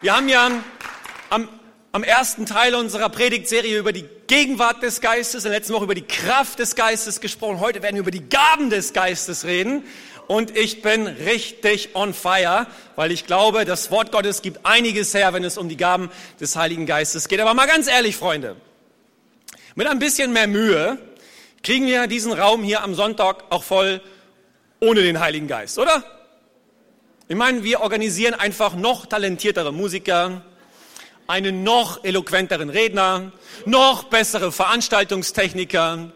[0.00, 0.48] Wir haben ja
[1.28, 1.48] am,
[1.90, 5.96] am ersten Teil unserer Predigtserie über die Gegenwart des Geistes, in der letzten Woche über
[5.96, 7.58] die Kraft des Geistes gesprochen.
[7.58, 9.82] Heute werden wir über die Gaben des Geistes reden.
[10.28, 15.32] Und ich bin richtig on fire, weil ich glaube, das Wort Gottes gibt einiges her,
[15.32, 17.40] wenn es um die Gaben des Heiligen Geistes geht.
[17.40, 18.54] Aber mal ganz ehrlich, Freunde,
[19.74, 20.98] mit ein bisschen mehr Mühe
[21.64, 24.00] kriegen wir diesen Raum hier am Sonntag auch voll
[24.78, 26.04] ohne den Heiligen Geist, oder?
[27.30, 30.40] Ich meine, wir organisieren einfach noch talentiertere Musiker,
[31.26, 33.32] einen noch eloquenteren Redner,
[33.66, 36.10] noch bessere Veranstaltungstechniker.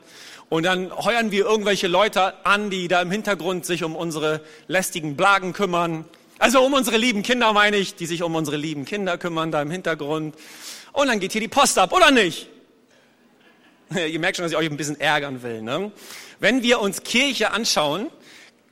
[0.48, 5.14] Und dann heuern wir irgendwelche Leute an, die da im Hintergrund sich um unsere lästigen
[5.14, 6.06] Blagen kümmern.
[6.38, 9.60] Also um unsere lieben Kinder meine ich, die sich um unsere lieben Kinder kümmern, da
[9.60, 10.34] im Hintergrund.
[10.92, 12.48] Und dann geht hier die Post ab, oder nicht?
[13.94, 15.60] Ihr merkt schon, dass ich euch ein bisschen ärgern will.
[15.60, 15.92] Ne?
[16.40, 18.08] Wenn wir uns Kirche anschauen,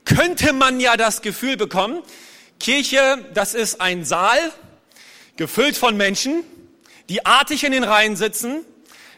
[0.07, 2.03] könnte man ja das Gefühl bekommen,
[2.61, 4.39] Kirche, das ist ein Saal,
[5.37, 6.45] gefüllt von Menschen,
[7.09, 8.65] die artig in den Reihen sitzen,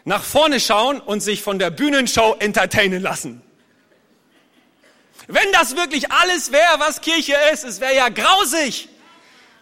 [0.05, 3.41] nach vorne schauen und sich von der Bühnenshow entertainen lassen.
[5.27, 8.89] Wenn das wirklich alles wäre, was Kirche ist, es wäre ja grausig.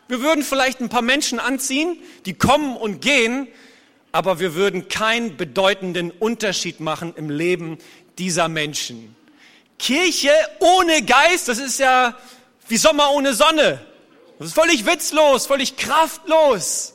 [0.08, 3.48] Wir würden vielleicht ein paar Menschen anziehen, die kommen und gehen,
[4.12, 7.78] aber wir würden keinen bedeutenden Unterschied machen im Leben
[8.18, 9.16] dieser Menschen.
[9.80, 12.16] Kirche ohne Geist, das ist ja
[12.72, 13.80] wie Sommer ohne Sonne.
[14.40, 16.94] Das ist völlig witzlos, völlig kraftlos.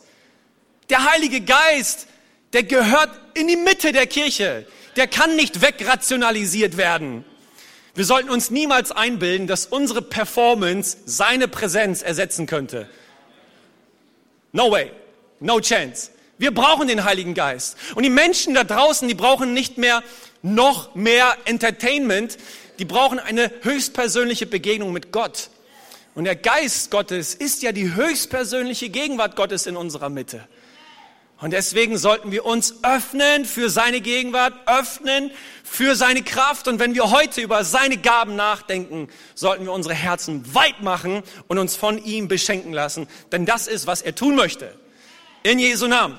[0.89, 2.09] Der Heilige Geist,
[2.53, 4.67] der gehört in die Mitte der Kirche.
[4.97, 7.25] Der kann nicht wegrationalisiert werden.
[7.95, 12.89] Wir sollten uns niemals einbilden, dass unsere Performance seine Präsenz ersetzen könnte.
[14.53, 14.91] No way.
[15.41, 16.11] No chance.
[16.39, 17.77] Wir brauchen den Heiligen Geist.
[17.95, 20.03] Und die Menschen da draußen, die brauchen nicht mehr
[20.43, 22.39] noch mehr Entertainment.
[22.79, 25.51] Die brauchen eine höchstpersönliche Begegnung mit Gott.
[26.17, 30.49] Und der Geist Gottes ist ja die höchstpersönliche Gegenwart Gottes in unserer Mitte.
[31.43, 35.31] Und deswegen sollten wir uns öffnen für seine Gegenwart, öffnen
[35.63, 36.69] für seine Kraft.
[36.69, 41.59] Und wenn wir heute über seine Gaben nachdenken, sollten wir unsere Herzen weit machen und
[41.59, 43.09] uns von ihm beschenken lassen.
[43.31, 44.75] Denn das ist, was er tun möchte.
[45.43, 46.19] In Jesu Namen.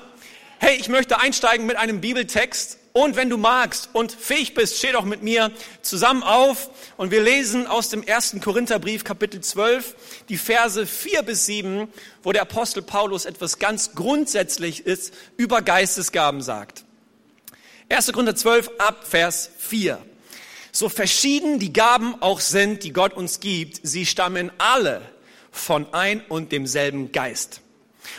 [0.60, 4.92] Hey, ich möchte einsteigen mit einem Bibeltext und wenn du magst und fähig bist, steh
[4.92, 9.94] doch mit mir zusammen auf und wir lesen aus dem ersten Korintherbrief Kapitel 12
[10.28, 11.88] die Verse 4 bis 7,
[12.22, 16.84] wo der Apostel Paulus etwas ganz Grundsätzliches über Geistesgaben sagt.
[17.90, 18.12] 1.
[18.12, 19.98] Korinther 12 ab Vers 4.
[20.72, 25.02] So verschieden die Gaben auch sind, die Gott uns gibt, sie stammen alle
[25.50, 27.60] von ein und demselben Geist.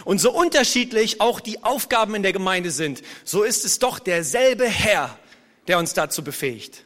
[0.05, 4.67] Und so unterschiedlich auch die Aufgaben in der Gemeinde sind, so ist es doch derselbe
[4.67, 5.17] Herr,
[5.67, 6.85] der uns dazu befähigt.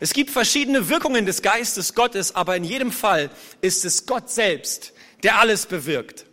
[0.00, 4.92] Es gibt verschiedene Wirkungen des Geistes Gottes, aber in jedem Fall ist es Gott selbst,
[5.22, 6.26] der alles bewirkt.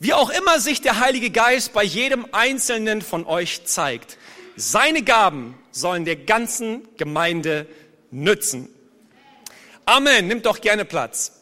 [0.00, 4.18] Wie auch immer sich der Heilige Geist bei jedem Einzelnen von euch zeigt,
[4.56, 7.66] seine Gaben sollen der ganzen Gemeinde
[8.10, 8.68] nützen.
[9.84, 10.28] Amen.
[10.28, 11.41] Nimmt doch gerne Platz.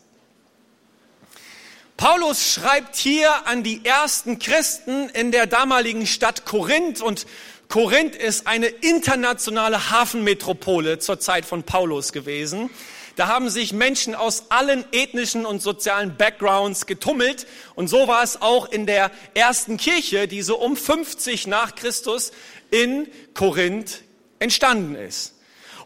[2.00, 7.26] Paulus schreibt hier an die ersten Christen in der damaligen Stadt Korinth und
[7.68, 12.70] Korinth ist eine internationale Hafenmetropole zur Zeit von Paulus gewesen.
[13.16, 17.46] Da haben sich Menschen aus allen ethnischen und sozialen Backgrounds getummelt.
[17.74, 22.32] Und so war es auch in der ersten Kirche, die so um 50 nach Christus
[22.70, 24.00] in Korinth
[24.38, 25.34] entstanden ist.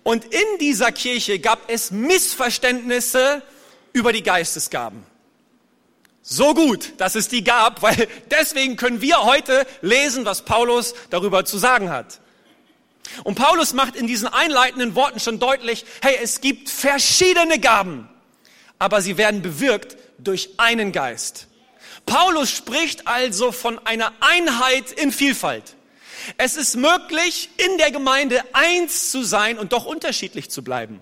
[0.05, 3.43] Und in dieser Kirche gab es Missverständnisse
[3.93, 5.13] über die Geistesgaben.
[6.27, 11.45] So gut, dass es die gab, weil deswegen können wir heute lesen, was Paulus darüber
[11.45, 12.19] zu sagen hat.
[13.25, 18.09] Und Paulus macht in diesen einleitenden Worten schon deutlich, hey, es gibt verschiedene Gaben,
[18.79, 21.47] aber sie werden bewirkt durch einen Geist.
[22.07, 25.77] Paulus spricht also von einer Einheit in Vielfalt.
[26.39, 31.01] Es ist möglich, in der Gemeinde eins zu sein und doch unterschiedlich zu bleiben.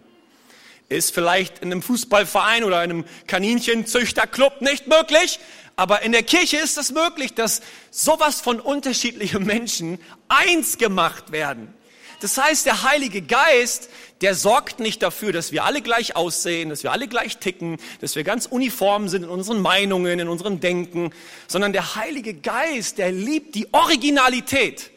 [0.93, 5.41] Ist vielleicht in einem Fußballverein oder einem Kaninchenzüchterclub nicht möglich,
[5.77, 9.99] aber in der Kirche ist es möglich, dass sowas von unterschiedlichen Menschen
[10.29, 11.73] eins gemacht werden.
[12.21, 13.91] Das heißt, der Heilige Geist,
[14.21, 18.15] der sorgt nicht dafür, dass wir alle gleich aussehen, dass wir alle gleich ticken, dass
[18.15, 21.11] wir ganz uniform sind in unseren Meinungen, in unserem Denken,
[21.49, 24.93] sondern der Heilige Geist, der liebt die Originalität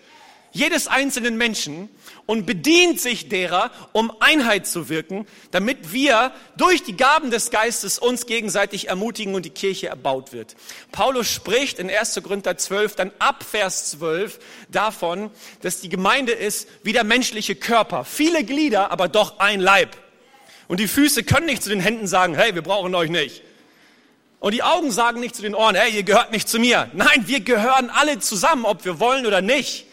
[0.51, 1.89] jedes einzelnen Menschen
[2.25, 7.99] und bedient sich derer, um Einheit zu wirken, damit wir durch die Gaben des Geistes
[7.99, 10.55] uns gegenseitig ermutigen und die Kirche erbaut wird.
[10.91, 12.19] Paulus spricht in 1.
[12.23, 14.39] Korinther 12, dann ab Vers 12
[14.69, 15.29] davon,
[15.61, 18.05] dass die Gemeinde ist wie der menschliche Körper.
[18.05, 19.95] Viele Glieder, aber doch ein Leib.
[20.67, 23.43] Und die Füße können nicht zu den Händen sagen, hey, wir brauchen euch nicht.
[24.39, 26.89] Und die Augen sagen nicht zu den Ohren, hey, ihr gehört nicht zu mir.
[26.93, 29.85] Nein, wir gehören alle zusammen, ob wir wollen oder nicht.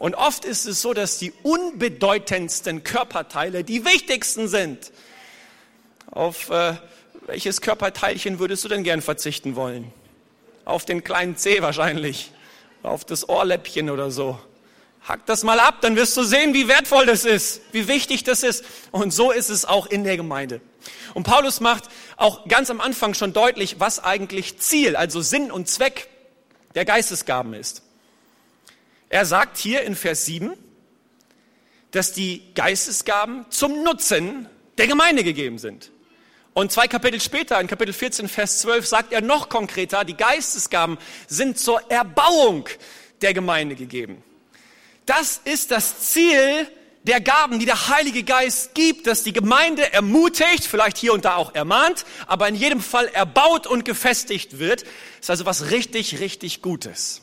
[0.00, 4.92] Und oft ist es so, dass die unbedeutendsten Körperteile die wichtigsten sind.
[6.10, 6.72] Auf äh,
[7.26, 9.92] welches Körperteilchen würdest du denn gern verzichten wollen?
[10.64, 12.32] Auf den kleinen Zeh wahrscheinlich.
[12.82, 14.40] Auf das Ohrläppchen oder so.
[15.02, 18.42] Hack das mal ab, dann wirst du sehen, wie wertvoll das ist, wie wichtig das
[18.42, 18.64] ist.
[18.92, 20.62] Und so ist es auch in der Gemeinde.
[21.12, 25.68] Und Paulus macht auch ganz am Anfang schon deutlich, was eigentlich Ziel, also Sinn und
[25.68, 26.08] Zweck
[26.74, 27.82] der Geistesgaben ist.
[29.10, 30.52] Er sagt hier in Vers 7,
[31.90, 34.48] dass die Geistesgaben zum Nutzen
[34.78, 35.90] der Gemeinde gegeben sind.
[36.54, 40.96] Und zwei Kapitel später, in Kapitel 14, Vers 12, sagt er noch konkreter, die Geistesgaben
[41.26, 42.68] sind zur Erbauung
[43.20, 44.22] der Gemeinde gegeben.
[45.06, 46.68] Das ist das Ziel
[47.02, 51.34] der Gaben, die der Heilige Geist gibt, dass die Gemeinde ermutigt, vielleicht hier und da
[51.34, 54.82] auch ermahnt, aber in jedem Fall erbaut und gefestigt wird.
[54.82, 57.22] Das ist also was richtig, richtig Gutes.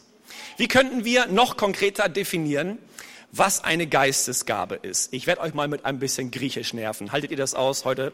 [0.57, 2.79] Wie könnten wir noch konkreter definieren,
[3.31, 5.13] was eine Geistesgabe ist?
[5.13, 7.11] Ich werde euch mal mit ein bisschen Griechisch nerven.
[7.11, 8.11] Haltet ihr das aus heute?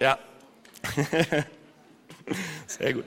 [0.00, 0.18] Ja.
[2.66, 3.04] Sehr gut.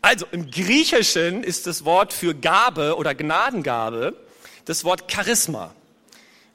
[0.00, 4.16] Also im Griechischen ist das Wort für Gabe oder Gnadengabe
[4.64, 5.72] das Wort Charisma.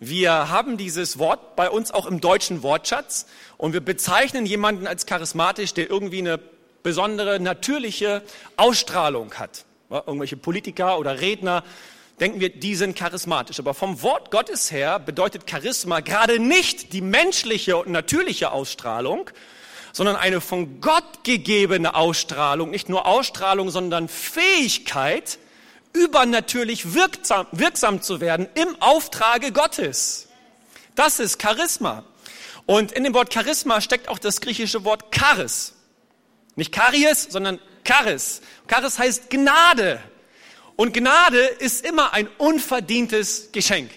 [0.01, 5.05] Wir haben dieses Wort bei uns auch im deutschen Wortschatz und wir bezeichnen jemanden als
[5.05, 6.39] charismatisch, der irgendwie eine
[6.83, 8.21] besondere, natürliche
[8.57, 9.65] Ausstrahlung hat.
[9.89, 11.63] Irgendwelche Politiker oder Redner,
[12.19, 13.59] denken wir, die sind charismatisch.
[13.59, 19.29] Aber vom Wort Gottes her bedeutet Charisma gerade nicht die menschliche und natürliche Ausstrahlung,
[19.93, 25.39] sondern eine von Gott gegebene Ausstrahlung, nicht nur Ausstrahlung, sondern Fähigkeit,
[25.93, 30.27] übernatürlich wirksam, wirksam zu werden im Auftrage Gottes.
[30.95, 32.03] Das ist Charisma.
[32.65, 35.73] Und in dem Wort Charisma steckt auch das griechische Wort Charis.
[36.55, 38.41] Nicht Charis, sondern Charis.
[38.69, 40.01] Charis heißt Gnade.
[40.75, 43.89] Und Gnade ist immer ein unverdientes Geschenk.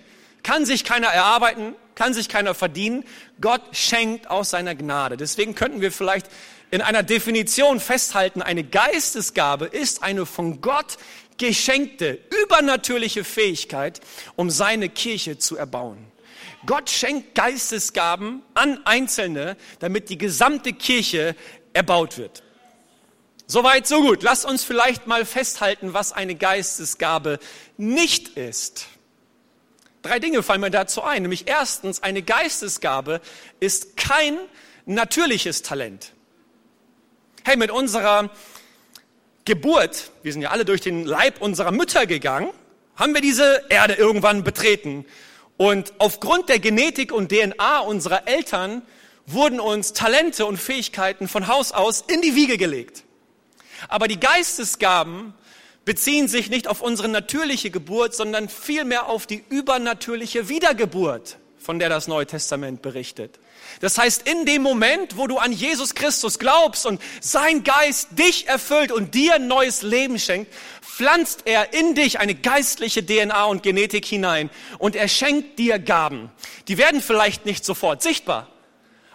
[0.42, 3.04] Kann sich keiner erarbeiten, kann sich keiner verdienen.
[3.40, 5.16] Gott schenkt aus seiner Gnade.
[5.16, 6.26] Deswegen könnten wir vielleicht
[6.70, 10.98] in einer Definition festhalten, eine Geistesgabe ist eine von Gott
[11.36, 14.00] geschenkte, übernatürliche Fähigkeit,
[14.36, 15.98] um seine Kirche zu erbauen.
[16.66, 21.34] Gott schenkt Geistesgaben an Einzelne, damit die gesamte Kirche
[21.72, 22.42] erbaut wird.
[23.50, 24.22] Soweit, so gut.
[24.22, 27.40] Lasst uns vielleicht mal festhalten, was eine Geistesgabe
[27.76, 28.86] nicht ist.
[30.02, 31.22] Drei Dinge fallen mir dazu ein.
[31.22, 33.20] Nämlich erstens, eine Geistesgabe
[33.58, 34.38] ist kein
[34.86, 36.12] natürliches Talent.
[37.42, 38.30] Hey, mit unserer
[39.46, 42.50] Geburt, wir sind ja alle durch den Leib unserer Mütter gegangen,
[42.94, 45.04] haben wir diese Erde irgendwann betreten.
[45.56, 48.82] Und aufgrund der Genetik und DNA unserer Eltern
[49.26, 53.02] wurden uns Talente und Fähigkeiten von Haus aus in die Wiege gelegt.
[53.88, 55.34] Aber die Geistesgaben
[55.84, 61.88] beziehen sich nicht auf unsere natürliche Geburt, sondern vielmehr auf die übernatürliche Wiedergeburt, von der
[61.88, 63.38] das Neue Testament berichtet.
[63.80, 68.48] Das heißt, in dem Moment, wo du an Jesus Christus glaubst und sein Geist dich
[68.48, 73.62] erfüllt und dir ein neues Leben schenkt, pflanzt er in dich eine geistliche DNA und
[73.62, 76.30] Genetik hinein und er schenkt dir Gaben.
[76.68, 78.48] Die werden vielleicht nicht sofort sichtbar,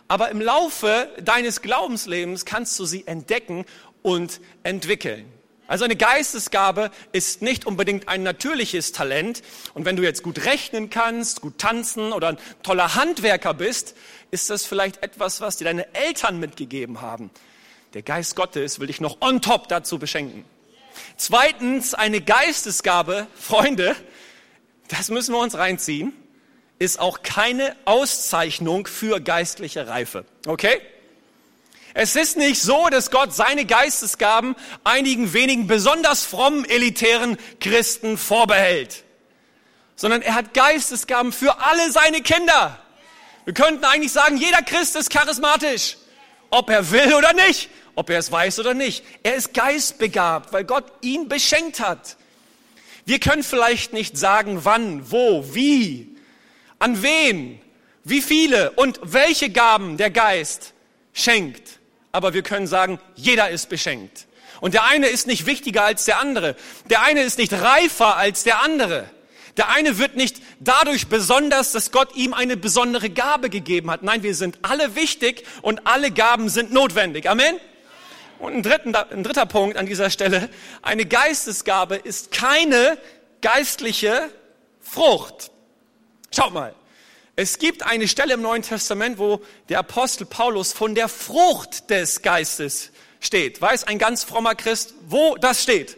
[0.07, 3.65] aber im Laufe deines Glaubenslebens kannst du sie entdecken
[4.05, 5.25] und entwickeln.
[5.67, 9.41] Also eine Geistesgabe ist nicht unbedingt ein natürliches Talent.
[9.73, 13.95] Und wenn du jetzt gut rechnen kannst, gut tanzen oder ein toller Handwerker bist,
[14.29, 17.31] ist das vielleicht etwas, was dir deine Eltern mitgegeben haben.
[17.95, 20.45] Der Geist Gottes will dich noch on top dazu beschenken.
[21.17, 23.95] Zweitens, eine Geistesgabe, Freunde,
[24.87, 26.13] das müssen wir uns reinziehen,
[26.77, 30.25] ist auch keine Auszeichnung für geistliche Reife.
[30.45, 30.79] Okay?
[31.97, 39.05] Es ist nicht so, dass Gott seine Geistesgaben einigen wenigen besonders frommen, elitären Christen vorbehält,
[39.95, 42.77] sondern er hat Geistesgaben für alle seine Kinder.
[43.45, 45.95] Wir könnten eigentlich sagen, jeder Christ ist charismatisch,
[46.49, 49.05] ob er will oder nicht, ob er es weiß oder nicht.
[49.23, 52.17] Er ist geistbegabt, weil Gott ihn beschenkt hat.
[53.05, 56.13] Wir können vielleicht nicht sagen, wann, wo, wie,
[56.77, 57.61] an wen,
[58.03, 60.73] wie viele und welche Gaben der Geist
[61.13, 61.74] schenkt.
[62.15, 64.25] Aber wir können sagen, jeder ist beschenkt.
[64.61, 66.55] Und der eine ist nicht wichtiger als der andere.
[66.89, 69.09] Der eine ist nicht reifer als der andere.
[69.57, 74.01] Der eine wird nicht dadurch besonders, dass Gott ihm eine besondere Gabe gegeben hat.
[74.01, 77.29] Nein, wir sind alle wichtig und alle Gaben sind notwendig.
[77.29, 77.59] Amen.
[78.39, 80.49] Und ein, dritten, ein dritter Punkt an dieser Stelle.
[80.81, 82.97] Eine Geistesgabe ist keine
[83.41, 84.29] geistliche
[84.79, 85.51] Frucht.
[86.33, 86.73] Schaut mal.
[87.37, 92.21] Es gibt eine Stelle im Neuen Testament, wo der Apostel Paulus von der Frucht des
[92.21, 93.61] Geistes steht?
[93.61, 95.97] Weiß ein ganz frommer Christ, wo das steht?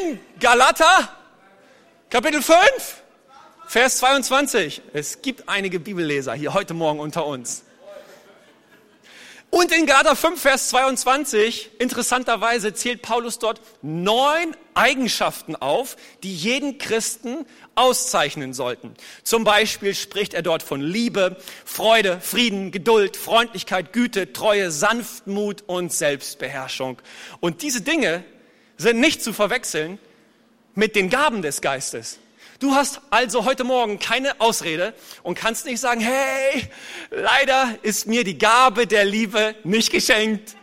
[0.00, 1.08] In Galater,
[2.08, 2.56] Kapitel 5,
[3.68, 4.82] Vers 22.
[4.92, 7.62] Es gibt einige Bibelleser hier heute Morgen unter uns.
[9.50, 16.78] Und in Galater 5, Vers 22, interessanterweise zählt Paulus dort neun Eigenschaften auf, die jeden
[16.78, 18.94] Christen auszeichnen sollten.
[19.24, 25.92] Zum Beispiel spricht er dort von Liebe, Freude, Frieden, Geduld, Freundlichkeit, Güte, Treue, Sanftmut und
[25.92, 27.02] Selbstbeherrschung.
[27.40, 28.22] Und diese Dinge
[28.76, 29.98] sind nicht zu verwechseln
[30.76, 32.20] mit den Gaben des Geistes.
[32.60, 36.68] Du hast also heute Morgen keine Ausrede und kannst nicht sagen, hey,
[37.10, 40.56] leider ist mir die Gabe der Liebe nicht geschenkt.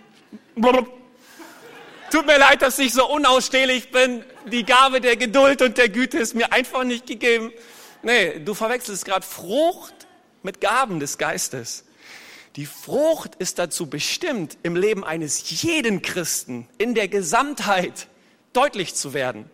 [2.11, 4.23] Tut mir leid, dass ich so unausstehlich bin.
[4.45, 7.51] Die Gabe der Geduld und der Güte ist mir einfach nicht gegeben.
[8.03, 9.95] Nee, du verwechselst gerade Frucht
[10.43, 11.83] mit Gaben des Geistes.
[12.57, 18.07] Die Frucht ist dazu bestimmt, im Leben eines jeden Christen in der Gesamtheit
[18.53, 19.49] deutlich zu werden.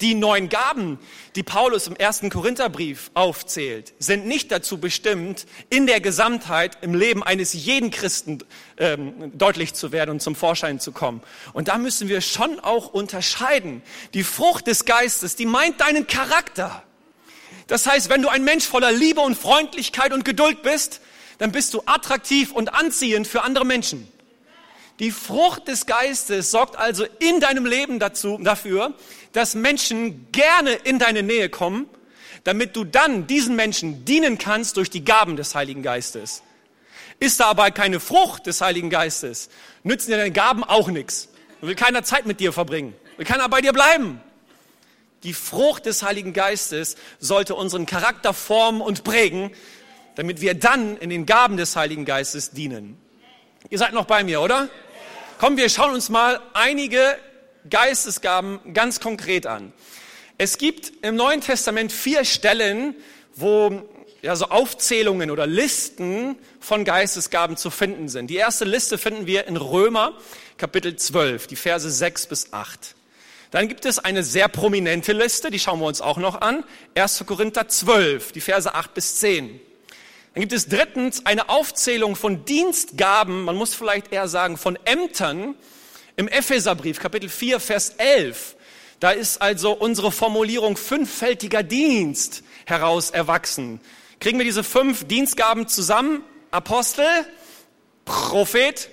[0.00, 0.98] Die neun Gaben,
[1.36, 7.22] die Paulus im ersten Korintherbrief aufzählt, sind nicht dazu bestimmt, in der Gesamtheit im Leben
[7.22, 8.38] eines jeden Christen
[8.78, 11.22] ähm, deutlich zu werden und zum Vorschein zu kommen.
[11.52, 13.82] Und da müssen wir schon auch unterscheiden.
[14.14, 16.82] Die Frucht des Geistes, die meint deinen Charakter.
[17.66, 21.00] Das heißt, wenn du ein Mensch voller Liebe und Freundlichkeit und Geduld bist,
[21.38, 24.08] dann bist du attraktiv und anziehend für andere Menschen.
[24.98, 28.94] Die Frucht des Geistes sorgt also in deinem Leben dazu, dafür,
[29.32, 31.88] dass Menschen gerne in deine Nähe kommen,
[32.44, 36.42] damit du dann diesen Menschen dienen kannst durch die Gaben des Heiligen Geistes.
[37.20, 39.48] Ist da aber keine Frucht des Heiligen Geistes,
[39.84, 41.28] nützen dir deine Gaben auch nichts.
[41.60, 42.94] Will keiner Zeit mit dir verbringen.
[43.16, 44.20] Will keiner bei dir bleiben.
[45.22, 49.52] Die Frucht des Heiligen Geistes sollte unseren Charakter formen und prägen,
[50.16, 52.98] damit wir dann in den Gaben des Heiligen Geistes dienen.
[53.70, 54.68] Ihr seid noch bei mir, oder?
[55.38, 57.16] Komm, wir schauen uns mal einige
[57.68, 59.72] Geistesgaben ganz konkret an.
[60.38, 62.94] Es gibt im Neuen Testament vier Stellen,
[63.34, 63.82] wo
[64.22, 68.28] ja, so Aufzählungen oder Listen von Geistesgaben zu finden sind.
[68.28, 70.16] Die erste Liste finden wir in Römer
[70.56, 72.94] Kapitel 12, die Verse 6 bis 8.
[73.50, 76.64] Dann gibt es eine sehr prominente Liste, die schauen wir uns auch noch an.
[76.94, 77.24] 1.
[77.26, 79.60] Korinther 12, die Verse 8 bis 10.
[80.34, 85.54] Dann gibt es drittens eine Aufzählung von Dienstgaben, man muss vielleicht eher sagen von Ämtern,
[86.16, 88.56] im Epheserbrief, Kapitel 4, Vers 11,
[89.00, 93.80] da ist also unsere Formulierung fünffältiger Dienst heraus erwachsen.
[94.20, 96.22] Kriegen wir diese fünf Dienstgaben zusammen?
[96.52, 97.06] Apostel,
[98.04, 98.90] Prophet,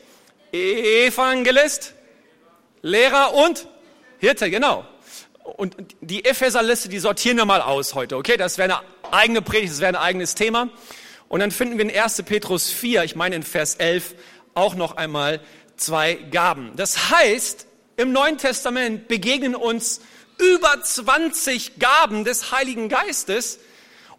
[0.52, 1.94] Evangelist,
[2.82, 3.68] Lehrer und
[4.18, 4.86] Hirte, genau.
[5.44, 8.38] Und die Epheserliste, die sortieren wir mal aus heute, okay?
[8.38, 10.70] Das wäre eine eigene Predigt, das wäre ein eigenes Thema.
[11.28, 12.24] Und dann finden wir in 1.
[12.24, 14.16] Petrus 4, ich meine in Vers 11,
[14.56, 15.40] auch noch einmal
[15.80, 16.74] zwei Gaben.
[16.76, 17.66] Das heißt,
[17.98, 20.02] im Neuen Testament begegnen uns
[20.38, 23.60] über 20 Gaben des Heiligen Geistes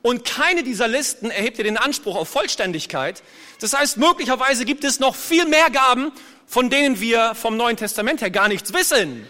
[0.03, 3.23] und keine dieser Listen erhebt dir den Anspruch auf Vollständigkeit.
[3.61, 6.13] Das heißt, möglicherweise gibt es noch viel mehr Gaben,
[6.47, 9.27] von denen wir vom Neuen Testament her gar nichts wissen.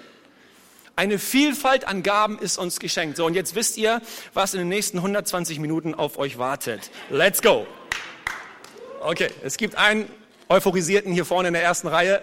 [0.96, 3.16] Eine Vielfalt an Gaben ist uns geschenkt.
[3.16, 4.02] So, und jetzt wisst ihr,
[4.34, 6.90] was in den nächsten 120 Minuten auf euch wartet.
[7.08, 7.66] Let's go.
[9.00, 10.10] Okay, es gibt einen
[10.50, 12.20] Euphorisierten hier vorne in der ersten Reihe.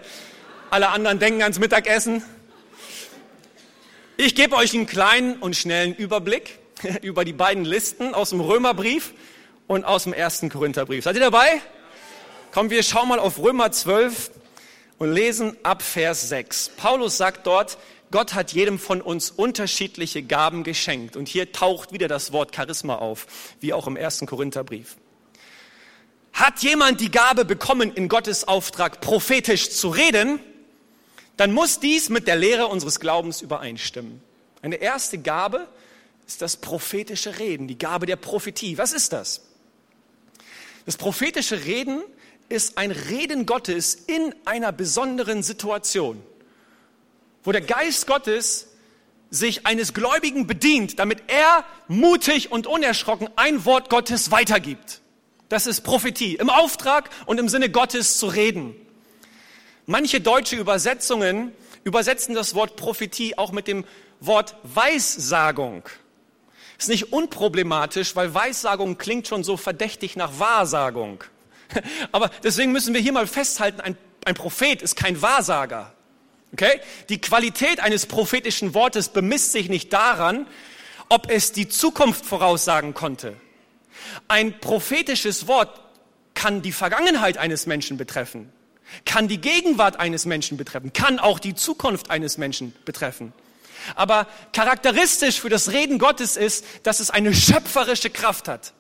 [0.69, 2.21] Alle anderen denken ans Mittagessen.
[4.17, 6.59] Ich gebe euch einen kleinen und schnellen Überblick
[7.03, 9.13] über die beiden Listen aus dem Römerbrief
[9.65, 11.05] und aus dem ersten Korintherbrief.
[11.05, 11.61] Seid ihr dabei?
[12.51, 14.29] Kommen wir schauen mal auf Römer 12
[14.97, 16.71] und lesen ab Vers 6.
[16.75, 17.77] Paulus sagt dort,
[18.11, 21.15] Gott hat jedem von uns unterschiedliche Gaben geschenkt.
[21.15, 23.25] Und hier taucht wieder das Wort Charisma auf,
[23.61, 24.97] wie auch im ersten Korintherbrief.
[26.37, 30.39] Hat jemand die Gabe bekommen, in Gottes Auftrag prophetisch zu reden,
[31.35, 34.21] dann muss dies mit der Lehre unseres Glaubens übereinstimmen.
[34.61, 35.67] Eine erste Gabe
[36.27, 38.77] ist das prophetische Reden, die Gabe der Prophetie.
[38.77, 39.47] Was ist das?
[40.85, 42.03] Das prophetische Reden
[42.49, 46.21] ist ein Reden Gottes in einer besonderen Situation,
[47.43, 48.67] wo der Geist Gottes
[49.31, 55.01] sich eines Gläubigen bedient, damit er mutig und unerschrocken ein Wort Gottes weitergibt.
[55.49, 58.75] Das ist Prophetie, im Auftrag und im Sinne Gottes zu reden.
[59.85, 61.53] Manche deutsche Übersetzungen
[61.85, 63.85] übersetzen das Wort Prophetie auch mit dem
[64.19, 65.83] Wort Weissagung.
[66.77, 71.23] Ist nicht unproblematisch, weil Weissagung klingt schon so verdächtig nach Wahrsagung.
[72.11, 75.93] Aber deswegen müssen wir hier mal festhalten, ein, ein Prophet ist kein Wahrsager.
[76.51, 76.81] Okay?
[77.07, 80.45] Die Qualität eines prophetischen Wortes bemisst sich nicht daran,
[81.07, 83.37] ob es die Zukunft voraussagen konnte
[84.27, 85.81] ein prophetisches Wort
[86.33, 88.51] kann die Vergangenheit eines Menschen betreffen.
[89.05, 93.33] kann die Gegenwart eines Menschen betreffen, kann auch die Zukunft eines Menschen betreffen.
[93.95, 98.73] Aber charakteristisch für das Reden Gottes ist, dass es eine schöpferische Kraft hat.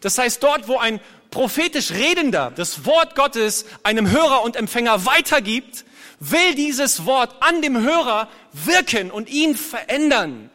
[0.00, 5.84] Das heißt, dort, wo ein prophetisch Redender das Wort Gottes einem Hörer und Empfänger weitergibt,
[6.18, 10.50] will dieses Wort an dem Hörer wirken und ihn verändern.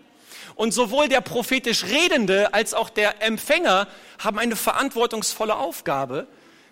[0.56, 3.88] Und sowohl der prophetisch Redende als auch der Empfänger
[4.20, 6.28] haben eine verantwortungsvolle Aufgabe,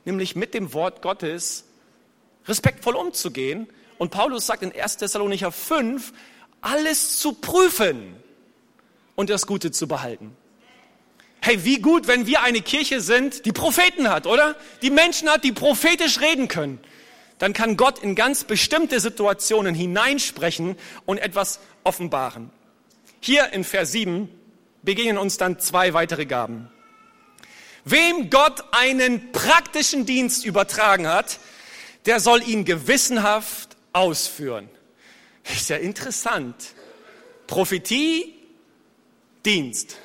[0.06, 1.66] nämlich mit dem Wort Gottes
[2.48, 3.68] respektvoll umzugehen.
[3.98, 4.98] Und Paulus sagt in 1.
[4.98, 6.14] Thessalonicher 5,
[6.62, 8.16] alles zu prüfen
[9.16, 10.36] und das Gute zu behalten.
[11.42, 14.56] Hey, wie gut, wenn wir eine Kirche sind, die Propheten hat, oder?
[14.82, 16.80] Die Menschen hat, die prophetisch reden können.
[17.38, 22.50] Dann kann Gott in ganz bestimmte Situationen hineinsprechen und etwas offenbaren.
[23.26, 24.28] Hier in Vers 7
[24.82, 26.70] begegnen uns dann zwei weitere Gaben.
[27.86, 31.40] Wem Gott einen praktischen Dienst übertragen hat,
[32.06, 34.68] der soll ihn gewissenhaft ausführen.
[35.56, 36.54] Ist ja interessant.
[37.48, 38.34] Prophetie,
[39.46, 39.96] Dienst.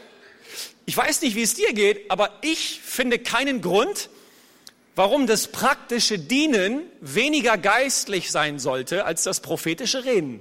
[0.87, 4.11] Ich weiß nicht, wie es dir geht, aber ich finde keinen Grund,
[4.95, 10.41] warum das praktische Dienen weniger geistlich sein sollte als das prophetische Reden.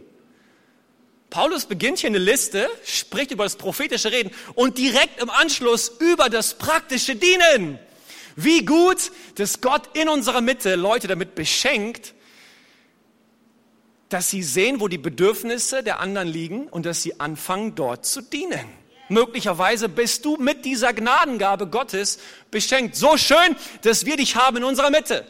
[1.29, 6.29] Paulus beginnt hier eine Liste, spricht über das prophetische Reden und direkt im Anschluss über
[6.29, 7.79] das praktische Dienen.
[8.35, 12.13] Wie gut, dass Gott in unserer Mitte Leute damit beschenkt,
[14.09, 18.21] dass sie sehen, wo die Bedürfnisse der anderen liegen und dass sie anfangen, dort zu
[18.21, 18.65] dienen.
[19.09, 22.19] Möglicherweise bist du mit dieser Gnadengabe Gottes
[22.51, 22.95] beschenkt.
[22.95, 25.25] So schön, dass wir dich haben in unserer Mitte.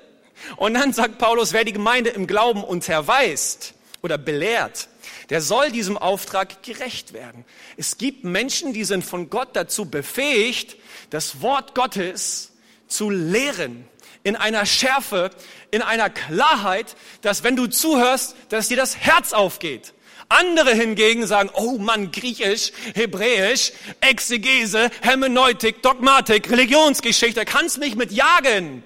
[0.58, 4.90] Und dann sagt Paulus, wer die Gemeinde im Glauben unterweist oder belehrt,
[5.30, 7.46] der soll diesem Auftrag gerecht werden.
[7.76, 10.78] Es gibt Menschen, die sind von Gott dazu befähigt,
[11.10, 12.54] das Wort Gottes
[12.88, 13.86] zu lehren
[14.24, 15.32] in einer Schärfe,
[15.72, 19.94] in einer Klarheit, dass wenn du zuhörst, dass dir das Herz aufgeht.
[20.30, 28.84] Andere hingegen sagen, oh Mann, Griechisch, Hebräisch, Exegese, Hermeneutik, Dogmatik, Religionsgeschichte, kannst mich mit jagen.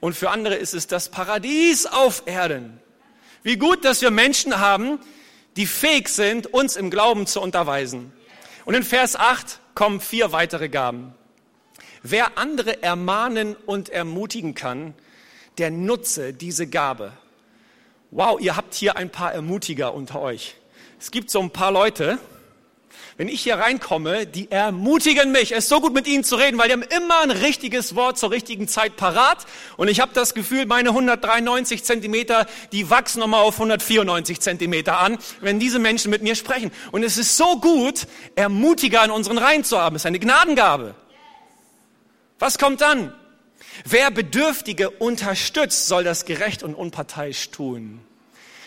[0.00, 2.80] Und für andere ist es das Paradies auf Erden.
[3.44, 4.98] Wie gut, dass wir Menschen haben,
[5.56, 8.12] die fähig sind, uns im Glauben zu unterweisen.
[8.64, 11.14] Und in Vers 8 kommen vier weitere Gaben.
[12.02, 14.94] Wer andere ermahnen und ermutigen kann,
[15.58, 17.12] der nutze diese Gabe.
[18.10, 20.56] Wow, ihr habt hier ein paar Ermutiger unter euch.
[21.00, 22.18] Es gibt so ein paar Leute,
[23.16, 25.52] wenn ich hier reinkomme, die ermutigen mich.
[25.52, 28.18] Es ist so gut mit ihnen zu reden, weil die haben immer ein richtiges Wort
[28.18, 29.46] zur richtigen Zeit parat.
[29.76, 35.18] Und ich habe das Gefühl, meine 193 Zentimeter, die wachsen nochmal auf 194 Zentimeter an,
[35.40, 36.72] wenn diese Menschen mit mir sprechen.
[36.90, 39.96] Und es ist so gut, Ermutiger in unseren Reihen zu haben.
[39.96, 40.94] Es ist eine Gnadengabe.
[42.38, 43.14] Was kommt dann?
[43.84, 48.00] Wer Bedürftige unterstützt, soll das gerecht und unparteiisch tun.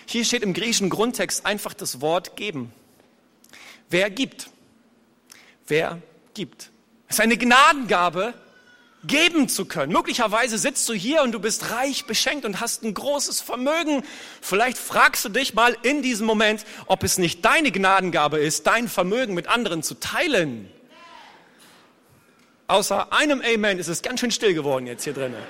[0.06, 2.72] Hier steht im griechischen Grundtext einfach das Wort geben.
[3.89, 4.50] Wer gibt?
[5.67, 6.02] Wer
[6.34, 6.71] gibt?
[7.08, 8.34] Es ist eine Gnadengabe,
[9.04, 9.93] geben zu können.
[9.93, 14.04] Möglicherweise sitzt du hier und du bist reich beschenkt und hast ein großes Vermögen.
[14.41, 18.88] Vielleicht fragst du dich mal in diesem Moment, ob es nicht deine Gnadengabe ist, dein
[18.88, 20.69] Vermögen mit anderen zu teilen.
[22.67, 25.41] Außer einem Amen ist es ganz schön still geworden jetzt hier drinnen.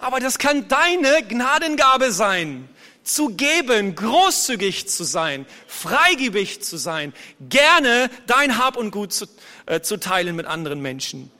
[0.00, 2.68] Aber das kann deine Gnadengabe sein
[3.06, 9.26] zu geben, großzügig zu sein, freigebig zu sein, gerne dein Hab und Gut zu,
[9.66, 11.30] äh, zu teilen mit anderen Menschen.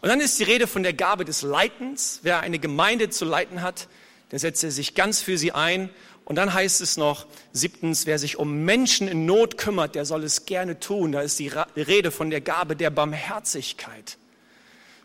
[0.00, 2.20] Und dann ist die Rede von der Gabe des Leitens.
[2.22, 3.88] Wer eine Gemeinde zu leiten hat,
[4.30, 5.90] der setzt sich ganz für sie ein.
[6.24, 10.22] Und dann heißt es noch, siebtens, wer sich um Menschen in Not kümmert, der soll
[10.22, 11.12] es gerne tun.
[11.12, 14.16] Da ist die Rede von der Gabe der Barmherzigkeit.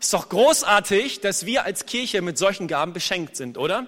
[0.00, 3.86] Ist doch großartig, dass wir als Kirche mit solchen Gaben beschenkt sind, oder?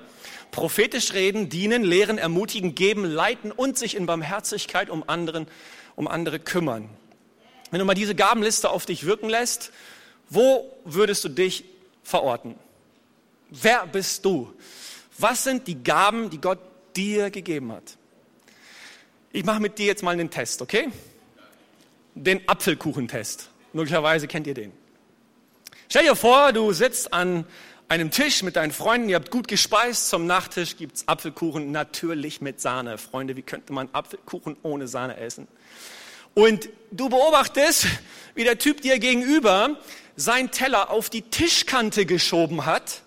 [0.50, 5.46] Prophetisch reden, dienen, lehren, ermutigen, geben, leiten und sich in Barmherzigkeit um, anderen,
[5.96, 6.88] um andere kümmern.
[7.70, 9.72] Wenn du mal diese Gabenliste auf dich wirken lässt,
[10.30, 11.64] wo würdest du dich
[12.02, 12.54] verorten?
[13.50, 14.52] Wer bist du?
[15.18, 16.61] Was sind die Gaben, die Gott
[16.96, 17.96] dir gegeben hat?
[19.32, 20.88] Ich mache mit dir jetzt mal einen Test, okay?
[22.14, 23.50] Den Apfelkuchentest.
[23.72, 24.72] Möglicherweise kennt ihr den.
[25.88, 27.46] Stell dir vor, du sitzt an
[27.88, 32.61] einem Tisch mit deinen Freunden, ihr habt gut gespeist, zum Nachtisch gibt's Apfelkuchen, natürlich mit
[32.61, 32.98] Sahne.
[32.98, 35.48] Freunde, wie könnte man Apfelkuchen ohne Sahne essen?
[36.35, 37.87] Und du beobachtest,
[38.35, 39.79] wie der Typ dir gegenüber
[40.16, 43.03] sein Teller auf die Tischkante geschoben hat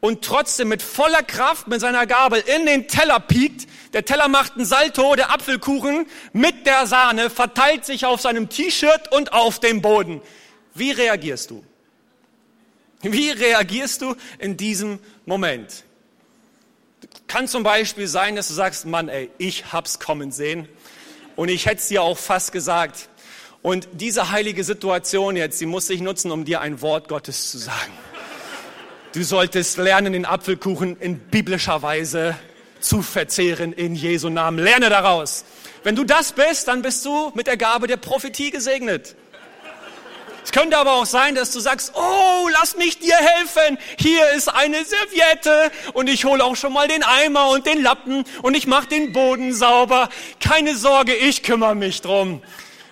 [0.00, 3.66] und trotzdem mit voller Kraft mit seiner Gabel in den Teller piekt.
[3.94, 9.10] Der Teller macht einen Salto, der Apfelkuchen mit der Sahne verteilt sich auf seinem T-Shirt
[9.12, 10.20] und auf dem Boden.
[10.74, 11.64] Wie reagierst du?
[13.02, 15.84] Wie reagierst du in diesem Moment?
[17.26, 20.68] Kann zum Beispiel sein, dass du sagst, Mann, ey, ich hab's kommen sehen.
[21.34, 23.08] Und ich hätte es dir auch fast gesagt.
[23.62, 27.58] Und diese heilige Situation jetzt, die muss ich nutzen, um dir ein Wort Gottes zu
[27.58, 27.92] sagen.
[29.14, 32.36] Du solltest lernen, den Apfelkuchen in biblischer Weise
[32.80, 34.58] zu verzehren in Jesu Namen.
[34.58, 35.44] Lerne daraus.
[35.82, 39.16] Wenn du das bist, dann bist du mit der Gabe der Prophetie gesegnet.
[40.44, 43.78] Es könnte aber auch sein, dass du sagst, oh, lass mich dir helfen.
[43.98, 48.24] Hier ist eine Serviette und ich hole auch schon mal den Eimer und den Lappen
[48.42, 50.08] und ich mache den Boden sauber.
[50.40, 52.42] Keine Sorge, ich kümmere mich drum.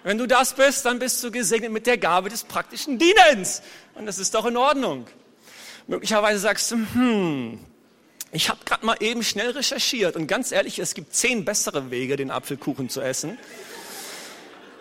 [0.04, 3.62] Wenn du das bist, dann bist du gesegnet mit der Gabe des praktischen Dienens.
[3.94, 5.06] Und das ist doch in Ordnung.
[5.86, 7.58] Möglicherweise sagst du, hm,
[8.32, 12.14] ich habe gerade mal eben schnell recherchiert und ganz ehrlich, es gibt zehn bessere Wege,
[12.16, 13.38] den Apfelkuchen zu essen.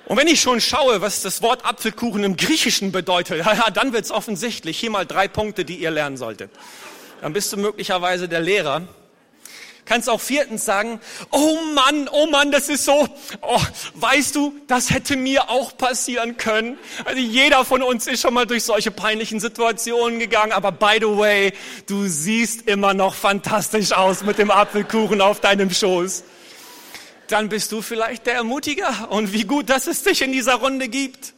[0.10, 4.10] Und wenn ich schon schaue, was das Wort Apfelkuchen im Griechischen bedeutet, ja, dann wird's
[4.10, 4.80] offensichtlich.
[4.80, 6.50] Hier mal drei Punkte, die ihr lernen solltet.
[7.22, 8.82] Dann bist du möglicherweise der Lehrer.
[9.86, 13.08] Kannst auch viertens sagen, oh Mann, oh Mann, das ist so,
[13.42, 13.62] oh,
[13.96, 16.80] weißt du, das hätte mir auch passieren können.
[17.06, 21.18] Also jeder von uns ist schon mal durch solche peinlichen Situationen gegangen, aber by the
[21.18, 21.54] way,
[21.86, 26.24] du siehst immer noch fantastisch aus mit dem Apfelkuchen auf deinem Schoß
[27.32, 29.10] dann bist du vielleicht der Ermutiger.
[29.12, 31.34] Und wie gut, dass es dich in dieser Runde gibt.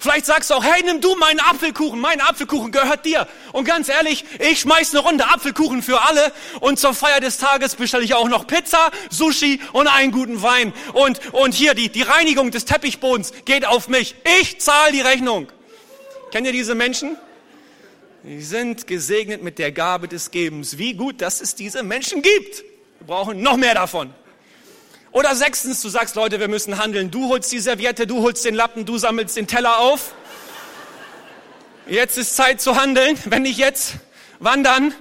[0.00, 3.26] Vielleicht sagst du auch, hey, nimm du meinen Apfelkuchen, mein Apfelkuchen gehört dir.
[3.52, 7.74] Und ganz ehrlich, ich schmeiß eine Runde Apfelkuchen für alle und zur Feier des Tages
[7.74, 10.72] bestelle ich auch noch Pizza, Sushi und einen guten Wein.
[10.92, 14.14] Und, und hier, die, die Reinigung des Teppichbodens geht auf mich.
[14.40, 15.48] Ich zahle die Rechnung.
[16.30, 17.16] Kennt ihr diese Menschen?
[18.22, 20.78] Die sind gesegnet mit der Gabe des Gebens.
[20.78, 22.62] Wie gut, dass es diese Menschen gibt.
[23.00, 24.14] Wir brauchen noch mehr davon.
[25.10, 27.10] Oder sechstens, du sagst, Leute, wir müssen handeln.
[27.10, 30.12] Du holst die Serviette, du holst den Lappen, du sammelst den Teller auf.
[31.86, 33.18] Jetzt ist Zeit zu handeln.
[33.24, 33.94] Wenn nicht jetzt,
[34.38, 34.94] wann dann?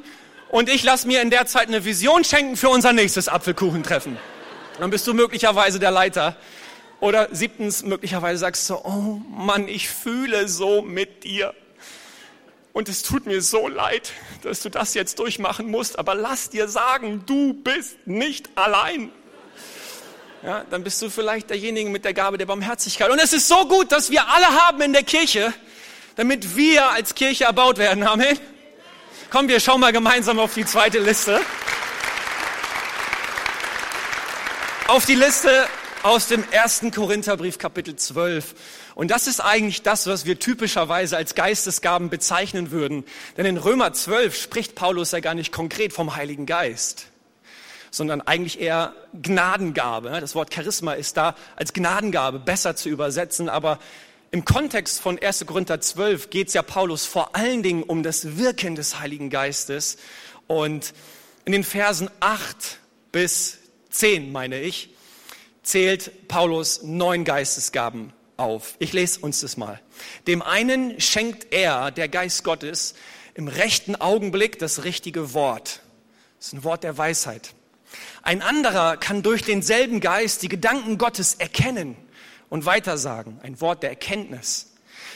[0.49, 4.17] Und ich lass mir in der Zeit eine Vision schenken für unser nächstes Apfelkuchentreffen.
[4.79, 6.37] Dann bist du möglicherweise der Leiter.
[6.99, 11.53] Oder siebtens, möglicherweise sagst du, oh Mann, ich fühle so mit dir.
[12.71, 16.67] Und es tut mir so leid, dass du das jetzt durchmachen musst, aber lass dir
[16.67, 19.11] sagen, du bist nicht allein
[20.43, 23.09] ja, dann bist du vielleicht derjenige mit der Gabe der Barmherzigkeit.
[23.09, 25.53] Und es ist so gut, dass wir alle haben in der Kirche,
[26.15, 28.03] damit wir als Kirche erbaut werden.
[28.03, 28.37] Amen.
[29.29, 31.41] Komm, wir schauen mal gemeinsam auf die zweite Liste.
[34.87, 35.67] Auf die Liste
[36.03, 38.53] aus dem ersten Korintherbrief Kapitel 12.
[38.95, 43.03] Und das ist eigentlich das, was wir typischerweise als Geistesgaben bezeichnen würden.
[43.35, 47.07] Denn in Römer 12 spricht Paulus ja gar nicht konkret vom Heiligen Geist
[47.97, 50.09] sondern eigentlich eher Gnadengabe.
[50.21, 53.79] Das Wort Charisma ist da als Gnadengabe besser zu übersetzen, aber
[54.31, 55.45] im Kontext von 1.
[55.45, 59.97] Korinther 12 geht es ja Paulus vor allen Dingen um das Wirken des Heiligen Geistes.
[60.47, 60.93] Und
[61.45, 62.79] in den Versen 8
[63.11, 63.57] bis
[63.89, 64.89] 10, meine ich,
[65.63, 68.75] zählt Paulus neun Geistesgaben auf.
[68.79, 69.79] Ich lese uns das mal.
[70.27, 72.95] Dem einen schenkt er, der Geist Gottes,
[73.33, 75.81] im rechten Augenblick das richtige Wort.
[76.37, 77.53] Das ist ein Wort der Weisheit.
[78.27, 81.95] Ein anderer kann durch denselben Geist die Gedanken Gottes erkennen
[82.49, 83.39] und weitersagen.
[83.41, 84.73] Ein Wort der Erkenntnis.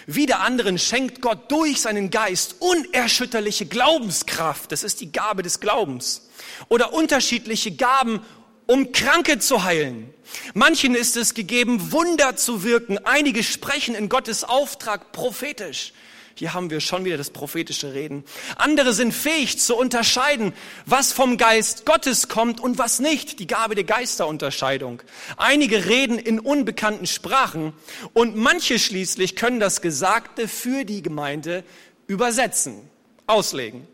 [0.08, 4.72] Wieder anderen schenkt Gott durch seinen Geist unerschütterliche Glaubenskraft.
[4.72, 6.30] Das ist die Gabe des Glaubens.
[6.70, 8.22] Oder unterschiedliche Gaben,
[8.66, 10.14] um Kranke zu heilen.
[10.54, 12.98] Manchen ist es gegeben, Wunder zu wirken.
[13.06, 15.92] Einige sprechen in Gottes Auftrag prophetisch.
[16.36, 18.24] Hier haben wir schon wieder das prophetische Reden.
[18.56, 20.54] Andere sind fähig zu unterscheiden,
[20.86, 23.40] was vom Geist Gottes kommt und was nicht.
[23.40, 25.02] Die Gabe der Geisterunterscheidung.
[25.38, 27.74] Einige reden in unbekannten Sprachen
[28.14, 31.64] und manche schließlich können das Gesagte für die Gemeinde
[32.08, 32.90] übersetzen,
[33.28, 33.88] auslegen.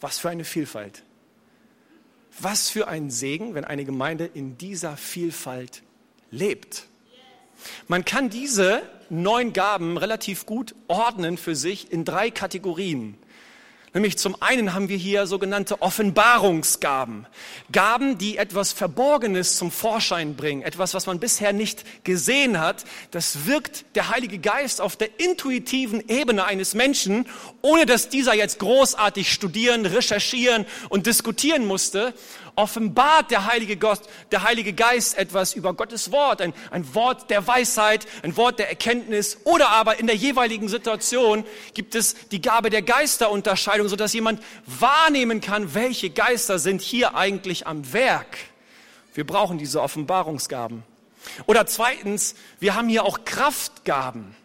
[0.00, 1.02] Was für eine Vielfalt.
[2.38, 5.82] Was für ein Segen, wenn eine Gemeinde in dieser Vielfalt
[6.30, 6.89] lebt.
[7.88, 13.16] Man kann diese neun Gaben relativ gut ordnen für sich in drei Kategorien.
[13.92, 17.26] Nämlich zum einen haben wir hier sogenannte Offenbarungsgaben.
[17.72, 20.62] Gaben, die etwas Verborgenes zum Vorschein bringen.
[20.62, 22.84] Etwas, was man bisher nicht gesehen hat.
[23.10, 27.26] Das wirkt der Heilige Geist auf der intuitiven Ebene eines Menschen,
[27.62, 32.14] ohne dass dieser jetzt großartig studieren, recherchieren und diskutieren musste
[32.60, 37.46] offenbart der Heilige, Gott, der Heilige Geist etwas über Gottes Wort, ein, ein Wort der
[37.46, 42.68] Weisheit, ein Wort der Erkenntnis oder aber in der jeweiligen Situation gibt es die Gabe
[42.68, 48.36] der Geisterunterscheidung, sodass jemand wahrnehmen kann, welche Geister sind hier eigentlich am Werk.
[49.14, 50.82] Wir brauchen diese Offenbarungsgaben.
[51.46, 54.36] Oder zweitens, wir haben hier auch Kraftgaben.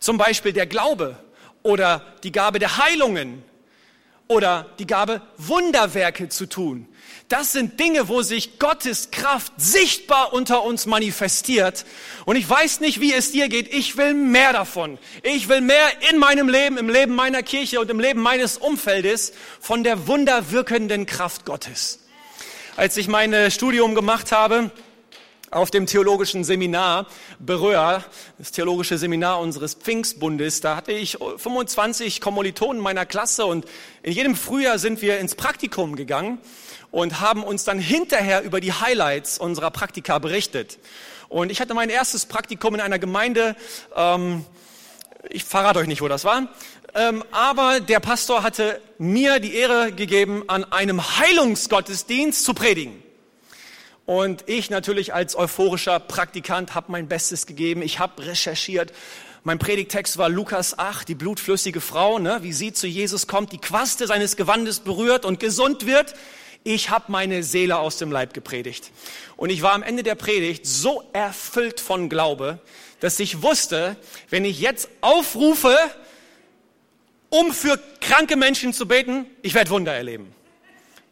[0.00, 1.16] Zum Beispiel der Glaube
[1.62, 3.44] oder die Gabe der Heilungen
[4.30, 6.86] oder die Gabe, Wunderwerke zu tun.
[7.28, 11.84] Das sind Dinge, wo sich Gottes Kraft sichtbar unter uns manifestiert.
[12.26, 13.74] Und ich weiß nicht, wie es dir geht.
[13.74, 14.98] Ich will mehr davon.
[15.24, 19.32] Ich will mehr in meinem Leben, im Leben meiner Kirche und im Leben meines Umfeldes
[19.58, 21.98] von der wunderwirkenden Kraft Gottes.
[22.76, 24.70] Als ich mein Studium gemacht habe,
[25.50, 27.06] auf dem theologischen Seminar
[27.40, 28.04] Beröa,
[28.38, 30.60] das theologische Seminar unseres Pfingstbundes.
[30.60, 33.66] Da hatte ich 25 Kommilitonen meiner Klasse und
[34.02, 36.38] in jedem Frühjahr sind wir ins Praktikum gegangen
[36.92, 40.78] und haben uns dann hinterher über die Highlights unserer Praktika berichtet.
[41.28, 43.56] Und ich hatte mein erstes Praktikum in einer Gemeinde,
[43.96, 44.44] ähm,
[45.28, 46.48] ich verrate euch nicht, wo das war,
[46.94, 53.02] ähm, aber der Pastor hatte mir die Ehre gegeben, an einem Heilungsgottesdienst zu predigen.
[54.10, 57.80] Und ich natürlich als euphorischer Praktikant habe mein Bestes gegeben.
[57.80, 58.92] Ich habe recherchiert.
[59.44, 63.58] Mein Predigtext war Lukas 8, die blutflüssige Frau, ne, wie sie zu Jesus kommt, die
[63.58, 66.14] Quaste seines Gewandes berührt und gesund wird.
[66.64, 68.90] Ich habe meine Seele aus dem Leib gepredigt.
[69.36, 72.58] Und ich war am Ende der Predigt so erfüllt von Glaube,
[72.98, 73.94] dass ich wusste,
[74.28, 75.76] wenn ich jetzt aufrufe,
[77.28, 80.34] um für kranke Menschen zu beten, ich werde Wunder erleben.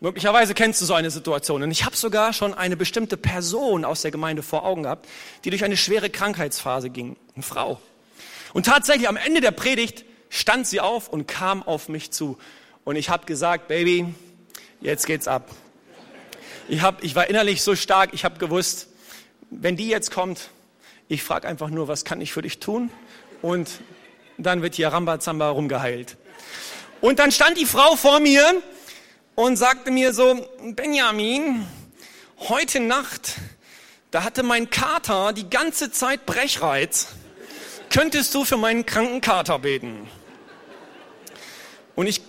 [0.01, 1.63] Möglicherweise kennst du so eine Situation.
[1.63, 5.09] Und ich habe sogar schon eine bestimmte Person aus der Gemeinde vor Augen gehabt,
[5.45, 7.17] die durch eine schwere Krankheitsphase ging.
[7.35, 7.81] Eine Frau.
[8.53, 12.39] Und tatsächlich am Ende der Predigt stand sie auf und kam auf mich zu.
[12.85, 14.15] Und ich habe gesagt, Baby,
[14.81, 15.51] jetzt geht's ab.
[16.69, 18.89] Ich, hab, ich war innerlich so stark, ich habe gewusst,
[19.51, 20.51] wenn die jetzt kommt,
[21.09, 22.91] ich frage einfach nur, was kann ich für dich tun?
[23.43, 23.81] Und
[24.37, 26.17] dann wird hier Rambazamba rumgeheilt.
[27.01, 28.63] Und dann stand die Frau vor mir
[29.39, 31.65] und sagte mir so, Benjamin,
[32.49, 33.37] heute Nacht,
[34.11, 37.07] da hatte mein Kater die ganze Zeit Brechreiz.
[37.89, 40.09] Könntest du für meinen kranken Kater beten?
[41.95, 42.21] Und ich,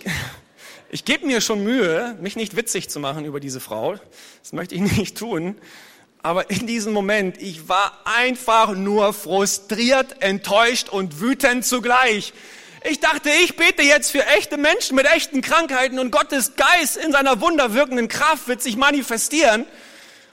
[0.88, 3.96] ich gebe mir schon Mühe, mich nicht witzig zu machen über diese Frau.
[4.44, 5.58] Das möchte ich nicht tun.
[6.22, 12.32] Aber in diesem Moment, ich war einfach nur frustriert, enttäuscht und wütend zugleich.
[12.82, 17.12] Ich dachte, ich bete jetzt für echte Menschen mit echten Krankheiten und Gottes Geist in
[17.12, 19.66] seiner wunderwirkenden Kraft wird sich manifestieren.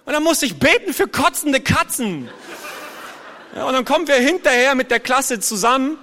[0.05, 2.29] Und dann musste ich beten für kotzende Katzen.
[3.53, 5.99] Ja, und dann kommen wir hinterher mit der Klasse zusammen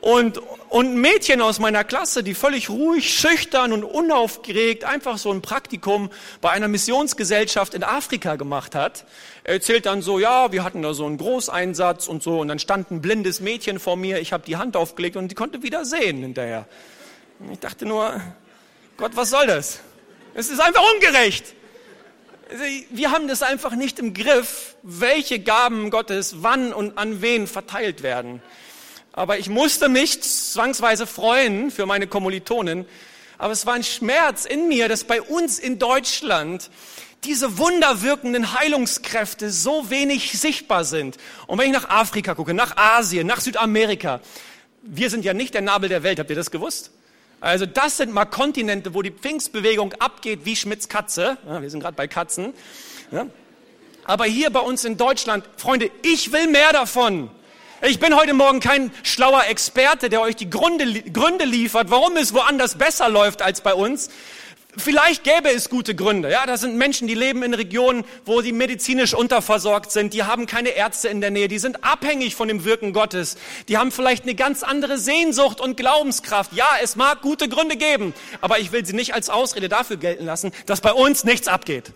[0.00, 5.32] und, und ein Mädchen aus meiner Klasse, die völlig ruhig, schüchtern und unaufgeregt einfach so
[5.32, 9.04] ein Praktikum bei einer Missionsgesellschaft in Afrika gemacht hat,
[9.44, 12.90] erzählt dann so, ja, wir hatten da so einen Großeinsatz und so und dann stand
[12.90, 16.18] ein blindes Mädchen vor mir, ich habe die Hand aufgelegt und die konnte wieder sehen
[16.18, 16.66] hinterher.
[17.38, 18.20] Und ich dachte nur,
[18.96, 19.80] Gott, was soll das?
[20.34, 21.54] Es ist einfach ungerecht.
[22.90, 28.02] Wir haben das einfach nicht im Griff, welche Gaben Gottes wann und an wen verteilt
[28.02, 28.42] werden.
[29.18, 32.86] Aber ich musste mich zwangsweise freuen für meine Kommilitonen.
[33.36, 36.70] Aber es war ein Schmerz in mir, dass bei uns in Deutschland
[37.24, 41.16] diese wunderwirkenden Heilungskräfte so wenig sichtbar sind.
[41.48, 44.20] Und wenn ich nach Afrika gucke, nach Asien, nach Südamerika,
[44.82, 46.92] wir sind ja nicht der Nabel der Welt, habt ihr das gewusst?
[47.40, 51.38] Also das sind mal Kontinente, wo die Pfingstbewegung abgeht wie Schmitz Katze.
[51.44, 52.54] Ja, wir sind gerade bei Katzen.
[53.10, 53.26] Ja.
[54.04, 57.32] Aber hier bei uns in Deutschland, Freunde, ich will mehr davon.
[57.80, 62.34] Ich bin heute Morgen kein schlauer Experte, der euch die Gründe, Gründe liefert, warum es
[62.34, 64.10] woanders besser läuft als bei uns.
[64.76, 66.28] Vielleicht gäbe es gute Gründe.
[66.28, 70.12] Ja, das sind Menschen, die leben in Regionen, wo sie medizinisch unterversorgt sind.
[70.12, 71.46] Die haben keine Ärzte in der Nähe.
[71.46, 73.36] Die sind abhängig von dem Wirken Gottes.
[73.68, 76.52] Die haben vielleicht eine ganz andere Sehnsucht und Glaubenskraft.
[76.54, 80.26] Ja, es mag gute Gründe geben, aber ich will sie nicht als Ausrede dafür gelten
[80.26, 81.92] lassen, dass bei uns nichts abgeht.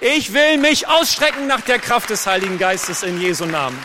[0.00, 3.78] Ich will mich ausstrecken nach der Kraft des Heiligen Geistes in Jesu Namen.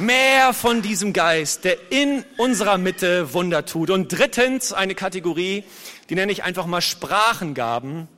[0.00, 3.90] Mehr von diesem Geist, der in unserer Mitte Wunder tut.
[3.90, 5.62] Und drittens eine Kategorie,
[6.08, 8.08] die nenne ich einfach mal Sprachengaben.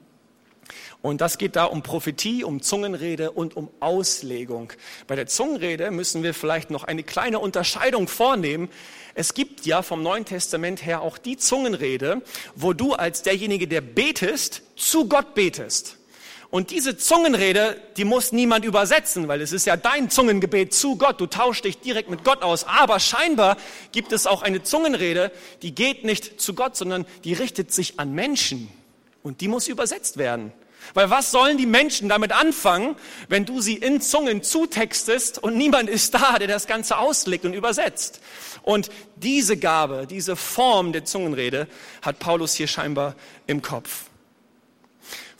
[1.01, 4.73] Und das geht da um Prophetie, um Zungenrede und um Auslegung.
[5.09, 8.69] Bei der Zungenrede müssen wir vielleicht noch eine kleine Unterscheidung vornehmen.
[9.17, 12.23] Es gibt ja vom Neuen Testament her auch die Zungenrede,
[12.55, 15.99] wo du als derjenige, der betest, zu Gott betest.
[16.53, 21.19] Und diese Zungenrede, die muss niemand übersetzen, weil es ist ja dein Zungengebet zu Gott.
[21.19, 22.65] Du tauschst dich direkt mit Gott aus.
[22.65, 23.57] Aber scheinbar
[23.91, 28.13] gibt es auch eine Zungenrede, die geht nicht zu Gott, sondern die richtet sich an
[28.13, 28.69] Menschen.
[29.23, 30.53] Und die muss übersetzt werden.
[30.93, 32.97] Weil was sollen die Menschen damit anfangen,
[33.31, 37.55] wenn du sie in Zungen zutextest und niemand ist da, der das Ganze auslegt und
[37.55, 38.21] übersetzt?
[38.61, 41.67] Und diese Gabe, diese Form der Zungenrede
[42.03, 43.15] hat Paulus hier scheinbar
[43.47, 44.12] im Kopf.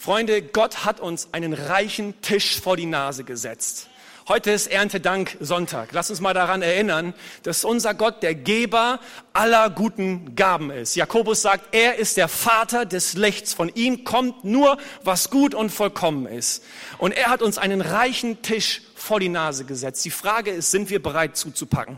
[0.03, 3.89] Freunde, Gott hat uns einen reichen Tisch vor die Nase gesetzt.
[4.27, 5.91] Heute ist Erntedank Sonntag.
[5.93, 8.99] Lass uns mal daran erinnern, dass unser Gott der Geber
[9.33, 10.97] aller guten Gaben ist.
[10.97, 13.55] Jakobus sagt, er ist der Vater des Lichts.
[13.55, 16.65] Von ihm kommt nur, was gut und vollkommen ist.
[16.99, 20.05] Und er hat uns einen reichen Tisch vor die Nase gesetzt.
[20.05, 21.97] Die Frage ist, sind wir bereit zuzupacken,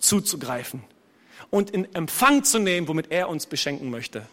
[0.00, 0.82] zuzugreifen
[1.48, 4.26] und in Empfang zu nehmen, womit er uns beschenken möchte?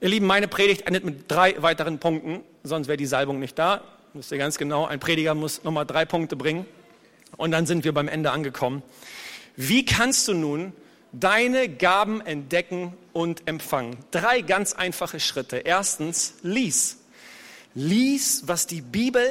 [0.00, 3.82] Ihr Lieben, meine Predigt endet mit drei weiteren Punkten, sonst wäre die Salbung nicht da.
[4.14, 6.66] Wisst ihr ganz genau, ein Prediger muss nochmal drei Punkte bringen
[7.36, 8.84] und dann sind wir beim Ende angekommen.
[9.56, 10.72] Wie kannst du nun
[11.10, 13.96] deine Gaben entdecken und empfangen?
[14.12, 15.56] Drei ganz einfache Schritte.
[15.56, 16.98] Erstens, lies.
[17.74, 19.28] Lies, was die Bibel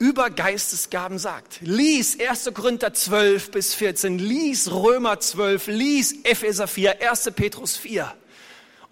[0.00, 1.60] über Geistesgaben sagt.
[1.60, 2.50] Lies 1.
[2.54, 7.30] Korinther 12 bis 14, lies Römer 12, lies Epheser 4, 1.
[7.36, 8.12] Petrus 4.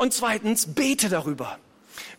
[0.01, 1.59] Und zweitens, bete darüber.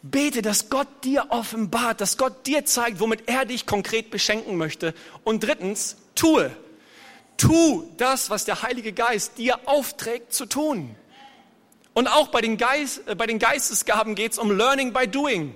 [0.04, 4.94] Bete, dass Gott dir offenbart, dass Gott dir zeigt, womit er dich konkret beschenken möchte.
[5.24, 6.56] Und drittens, tue.
[7.38, 10.96] Tu das, was der Heilige Geist dir aufträgt zu tun.
[11.96, 15.56] Und auch bei den, Geist, äh, bei den Geistesgaben geht es um Learning by Doing.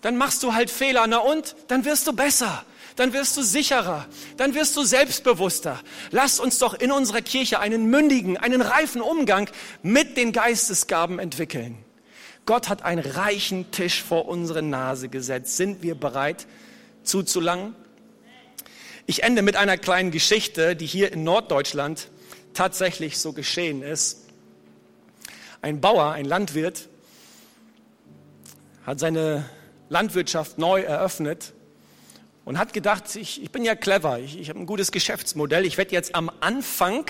[0.00, 1.56] Dann machst du halt Fehler, na und?
[1.68, 2.64] Dann wirst du besser
[2.96, 4.06] dann wirst du sicherer,
[4.38, 5.80] dann wirst du selbstbewusster.
[6.10, 9.48] Lass uns doch in unserer Kirche einen mündigen, einen reifen Umgang
[9.82, 11.76] mit den Geistesgaben entwickeln.
[12.46, 15.56] Gott hat einen reichen Tisch vor unsere Nase gesetzt.
[15.56, 16.46] Sind wir bereit
[17.02, 17.74] zuzulangen?
[19.04, 22.08] Ich ende mit einer kleinen Geschichte, die hier in Norddeutschland
[22.54, 24.26] tatsächlich so geschehen ist.
[25.60, 26.88] Ein Bauer, ein Landwirt,
[28.84, 29.48] hat seine
[29.88, 31.52] Landwirtschaft neu eröffnet
[32.46, 35.76] und hat gedacht, ich, ich bin ja clever, ich, ich habe ein gutes Geschäftsmodell, ich
[35.76, 37.04] werde jetzt am Anfang,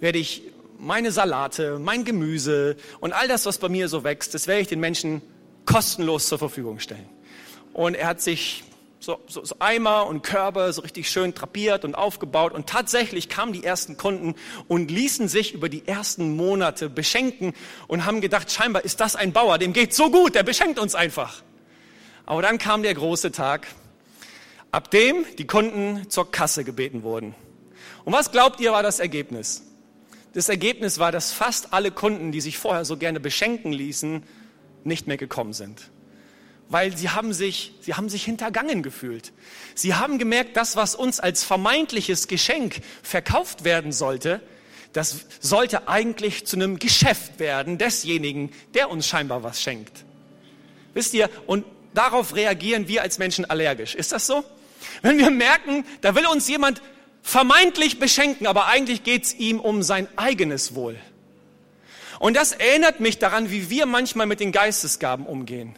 [0.00, 0.42] werde ich
[0.78, 4.68] meine Salate, mein Gemüse und all das, was bei mir so wächst, das werde ich
[4.68, 5.22] den Menschen
[5.64, 7.08] kostenlos zur Verfügung stellen.
[7.72, 8.64] Und er hat sich
[8.98, 13.52] so, so, so Eimer und Körbe so richtig schön trapiert und aufgebaut und tatsächlich kamen
[13.52, 14.34] die ersten Kunden
[14.66, 17.54] und ließen sich über die ersten Monate beschenken
[17.86, 20.96] und haben gedacht, scheinbar ist das ein Bauer, dem geht so gut, der beschenkt uns
[20.96, 21.44] einfach.
[22.26, 23.68] Aber dann kam der große Tag,
[24.70, 27.34] ab dem die Kunden zur Kasse gebeten wurden.
[28.04, 29.62] Und was glaubt ihr war das Ergebnis?
[30.34, 34.22] Das Ergebnis war, dass fast alle Kunden, die sich vorher so gerne beschenken ließen,
[34.84, 35.90] nicht mehr gekommen sind.
[36.68, 39.32] Weil sie haben sich, sie haben sich hintergangen gefühlt.
[39.74, 44.42] Sie haben gemerkt, das, was uns als vermeintliches Geschenk verkauft werden sollte,
[44.92, 50.04] das sollte eigentlich zu einem Geschäft werden desjenigen, der uns scheinbar was schenkt.
[50.94, 53.94] Wisst ihr, und darauf reagieren wir als Menschen allergisch.
[53.94, 54.44] Ist das so?
[55.02, 56.82] Wenn wir merken, da will uns jemand
[57.22, 60.96] vermeintlich beschenken, aber eigentlich geht es ihm um sein eigenes Wohl.
[62.18, 65.76] Und das erinnert mich daran, wie wir manchmal mit den Geistesgaben umgehen.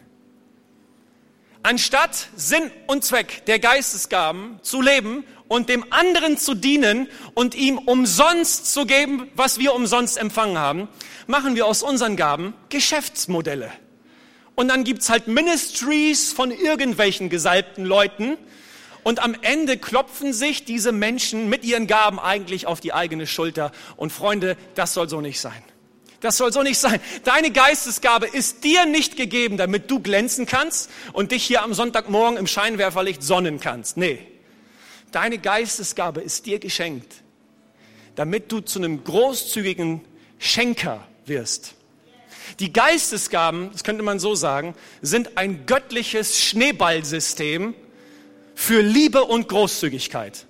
[1.63, 7.77] Anstatt Sinn und Zweck der Geistesgaben zu leben und dem anderen zu dienen und ihm
[7.77, 10.89] umsonst zu geben, was wir umsonst empfangen haben,
[11.27, 13.71] machen wir aus unseren Gaben Geschäftsmodelle.
[14.55, 18.39] Und dann gibt's halt Ministries von irgendwelchen gesalbten Leuten,
[19.03, 23.73] und am Ende klopfen sich diese Menschen mit ihren Gaben eigentlich auf die eigene Schulter.
[23.97, 25.63] Und Freunde, das soll so nicht sein.
[26.21, 27.01] Das soll so nicht sein.
[27.25, 32.39] Deine Geistesgabe ist dir nicht gegeben, damit du glänzen kannst und dich hier am Sonntagmorgen
[32.39, 33.97] im Scheinwerferlicht sonnen kannst.
[33.97, 34.19] Nee.
[35.13, 37.15] Deine Geistesgabe ist dir geschenkt,
[38.17, 40.03] damit du zu einem großzügigen
[40.39, 41.75] Schenker wirst.
[42.59, 47.75] Die Geistesgaben, das könnte man so sagen, sind ein göttliches Schneeballsystem,
[48.61, 50.47] für Liebe und Großzügigkeit.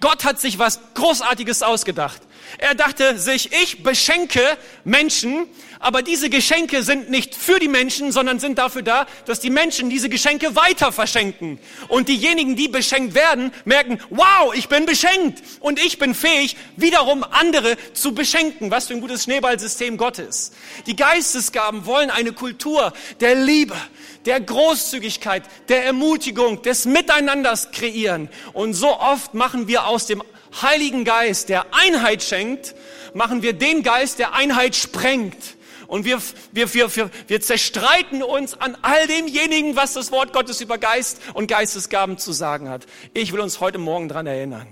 [0.00, 2.22] Gott hat sich was Großartiges ausgedacht.
[2.58, 4.40] Er dachte sich, ich beschenke
[4.84, 5.46] Menschen,
[5.80, 9.90] aber diese Geschenke sind nicht für die Menschen, sondern sind dafür da, dass die Menschen
[9.90, 11.58] diese Geschenke weiter verschenken.
[11.88, 17.24] Und diejenigen, die beschenkt werden, merken, wow, ich bin beschenkt und ich bin fähig, wiederum
[17.24, 18.70] andere zu beschenken.
[18.70, 20.52] Was für ein gutes Schneeballsystem Gottes.
[20.86, 23.76] Die Geistesgaben wollen eine Kultur der Liebe,
[24.24, 28.28] der Großzügigkeit, der Ermutigung, des Miteinanders kreieren.
[28.52, 30.22] Und so oft machen wir aus dem
[30.62, 32.74] Heiligen Geist, der Einheit schenkt,
[33.14, 35.57] machen wir den Geist, der Einheit sprengt.
[35.88, 36.20] Und wir,
[36.52, 41.18] wir, wir, wir, wir zerstreiten uns an all demjenigen, was das Wort Gottes über Geist
[41.32, 42.86] und Geistesgaben zu sagen hat.
[43.14, 44.68] Ich will uns heute Morgen dran erinnern.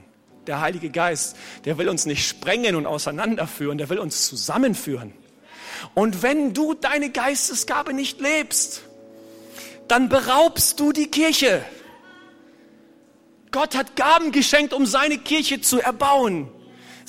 [0.47, 5.14] Der Heilige Geist, der will uns nicht sprengen und auseinanderführen, der will uns zusammenführen.
[5.95, 8.82] Und wenn du deine Geistesgabe nicht lebst,
[9.88, 11.64] dann beraubst du die Kirche.
[13.53, 16.51] Gott hat Gaben geschenkt, um seine Kirche zu erbauen.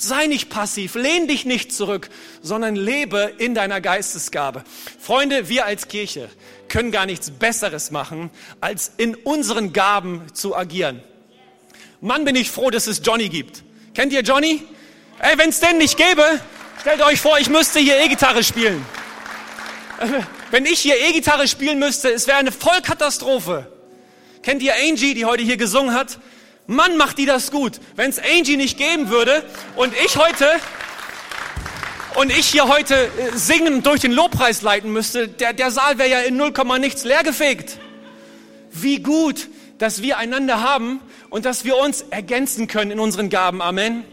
[0.00, 2.08] Sei nicht passiv, lehn dich nicht zurück,
[2.40, 4.62] sondern lebe in deiner Geistesgabe.
[5.00, 6.30] Freunde, wir als Kirche
[6.68, 8.30] können gar nichts Besseres machen,
[8.60, 11.02] als in unseren Gaben zu agieren.
[12.00, 13.64] Mann, bin ich froh, dass es Johnny gibt.
[13.92, 14.62] Kennt ihr Johnny?
[15.18, 16.22] Ey, wenn es den nicht gäbe,
[16.80, 18.86] stellt euch vor, ich müsste hier E-Gitarre spielen.
[20.52, 23.66] Wenn ich hier E-Gitarre spielen müsste, es wäre eine Vollkatastrophe.
[24.44, 26.20] Kennt ihr Angie, die heute hier gesungen hat?
[26.70, 27.80] Mann, macht die das gut.
[27.96, 29.42] Wenn es Angie nicht geben würde
[29.74, 30.46] und ich heute
[32.14, 36.10] und ich hier heute äh, singen durch den Lobpreis leiten müsste, der, der Saal wäre
[36.10, 37.78] ja in 0, nichts leergefegt.
[38.70, 39.48] Wie gut,
[39.78, 41.00] dass wir einander haben
[41.30, 43.62] und dass wir uns ergänzen können in unseren Gaben.
[43.62, 44.04] Amen.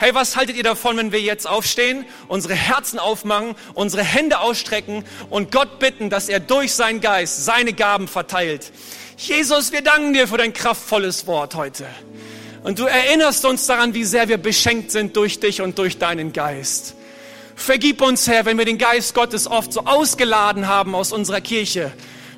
[0.00, 5.04] Hey, was haltet ihr davon, wenn wir jetzt aufstehen, unsere Herzen aufmachen, unsere Hände ausstrecken
[5.30, 8.72] und Gott bitten, dass er durch seinen Geist seine Gaben verteilt?
[9.22, 11.86] Jesus, wir danken dir für dein kraftvolles Wort heute.
[12.64, 16.32] Und du erinnerst uns daran, wie sehr wir beschenkt sind durch dich und durch deinen
[16.32, 16.96] Geist.
[17.54, 21.92] Vergib uns, Herr, wenn wir den Geist Gottes oft so ausgeladen haben aus unserer Kirche.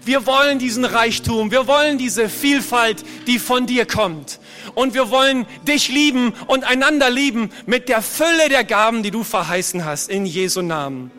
[0.05, 4.39] Wir wollen diesen Reichtum, wir wollen diese Vielfalt, die von dir kommt.
[4.74, 9.24] Und wir wollen dich lieben und einander lieben mit der Fülle der Gaben, die du
[9.24, 11.11] verheißen hast, in Jesu Namen.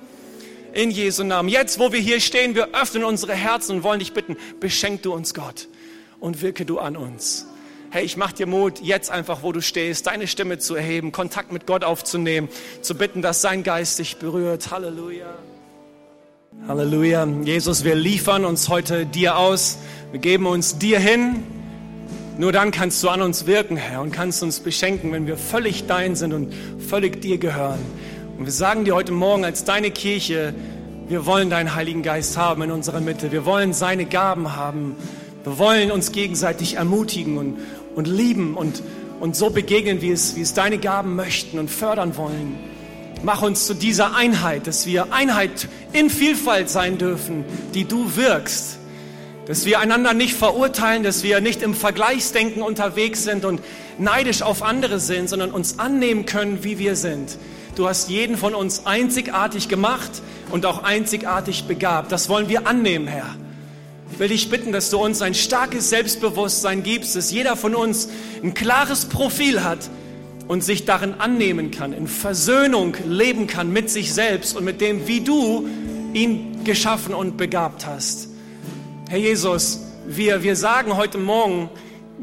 [0.76, 1.49] In Jesu Namen.
[1.49, 5.11] Jetzt, wo wir hier stehen, wir öffnen unsere Herzen und wollen dich bitten, beschenk du
[5.11, 5.67] uns Gott
[6.19, 7.47] und wirke du an uns
[7.95, 11.53] hey, ich mach dir Mut, jetzt einfach, wo du stehst, deine Stimme zu erheben, Kontakt
[11.53, 12.49] mit Gott aufzunehmen,
[12.82, 14.69] zu bitten, dass sein Geist dich berührt.
[14.69, 15.34] Halleluja.
[16.67, 17.26] Halleluja.
[17.45, 19.78] Jesus, wir liefern uns heute dir aus.
[20.11, 21.45] Wir geben uns dir hin.
[22.38, 25.88] Nur dann kannst du an uns wirken, Herr, und kannst uns beschenken, wenn wir völlig
[25.88, 26.53] dein sind und
[26.89, 27.80] völlig dir gehören.
[28.38, 30.53] Und wir sagen dir heute Morgen als deine Kirche,
[31.07, 33.31] wir wollen deinen Heiligen Geist haben in unserer Mitte.
[33.31, 34.97] Wir wollen seine Gaben haben.
[35.45, 37.57] Wir wollen uns gegenseitig ermutigen und,
[37.95, 38.83] und lieben und,
[39.21, 42.57] und so begegnen, wie es, wie es deine Gaben möchten und fördern wollen.
[43.23, 48.79] Mach uns zu dieser Einheit, dass wir Einheit in Vielfalt sein dürfen, die du wirkst.
[49.45, 53.61] Dass wir einander nicht verurteilen, dass wir nicht im Vergleichsdenken unterwegs sind und
[53.97, 57.38] neidisch auf andere sind, sondern uns annehmen können, wie wir sind.
[57.76, 62.09] Du hast jeden von uns einzigartig gemacht und auch einzigartig begabt.
[62.09, 63.36] Das wollen wir annehmen, Herr.
[64.13, 68.07] Ich will dich bitten, dass du uns ein starkes Selbstbewusstsein gibst, dass jeder von uns
[68.41, 69.89] ein klares Profil hat
[70.47, 75.05] und sich darin annehmen kann, in Versöhnung leben kann mit sich selbst und mit dem,
[75.07, 75.67] wie du
[76.13, 78.30] ihn geschaffen und begabt hast.
[79.09, 81.69] Herr Jesus, wir, wir sagen heute Morgen,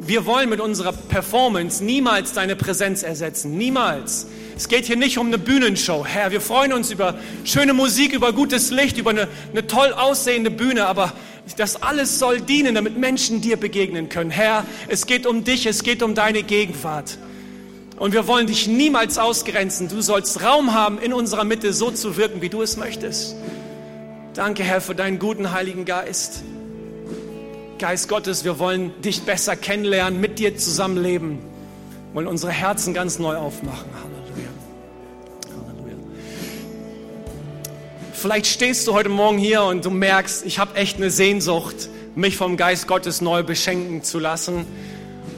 [0.04, 3.56] wir wollen mit unserer Performance niemals deine Präsenz ersetzen.
[3.56, 4.26] Niemals.
[4.56, 6.04] Es geht hier nicht um eine Bühnenshow.
[6.04, 10.50] Herr, wir freuen uns über schöne Musik, über gutes Licht, über eine, eine toll aussehende
[10.50, 11.12] Bühne, aber
[11.56, 14.30] das alles soll dienen, damit Menschen dir begegnen können.
[14.30, 17.18] Herr, es geht um dich, es geht um deine Gegenwart.
[17.98, 19.88] Und wir wollen dich niemals ausgrenzen.
[19.88, 23.36] Du sollst Raum haben, in unserer Mitte so zu wirken, wie du es möchtest.
[24.34, 26.42] Danke, Herr, für deinen guten Heiligen Geist.
[27.82, 31.40] Geist Gottes, wir wollen dich besser kennenlernen, mit dir zusammenleben,
[32.12, 33.90] wollen unsere Herzen ganz neu aufmachen.
[33.92, 34.50] Halleluja.
[35.66, 35.96] Halleluja.
[38.12, 42.36] Vielleicht stehst du heute Morgen hier und du merkst, ich habe echt eine Sehnsucht, mich
[42.36, 44.64] vom Geist Gottes neu beschenken zu lassen.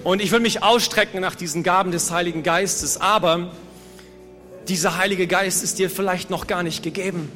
[0.02, 3.52] Und ich will mich ausstrecken nach diesen Gaben des Heiligen Geistes, aber
[4.68, 7.32] dieser Heilige Geist ist dir vielleicht noch gar nicht gegeben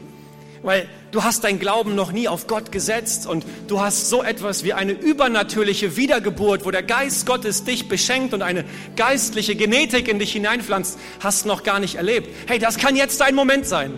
[0.63, 4.65] weil du hast dein Glauben noch nie auf Gott gesetzt und du hast so etwas
[4.65, 8.65] wie eine übernatürliche Wiedergeburt, wo der Geist Gottes dich beschenkt und eine
[8.97, 12.29] geistliche Genetik in dich hineinpflanzt, hast noch gar nicht erlebt.
[12.47, 13.93] Hey, das kann jetzt dein Moment sein.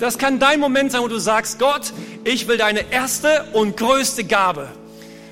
[0.00, 1.92] Das kann dein Moment sein, wo du sagst, Gott,
[2.24, 4.68] ich will deine erste und größte Gabe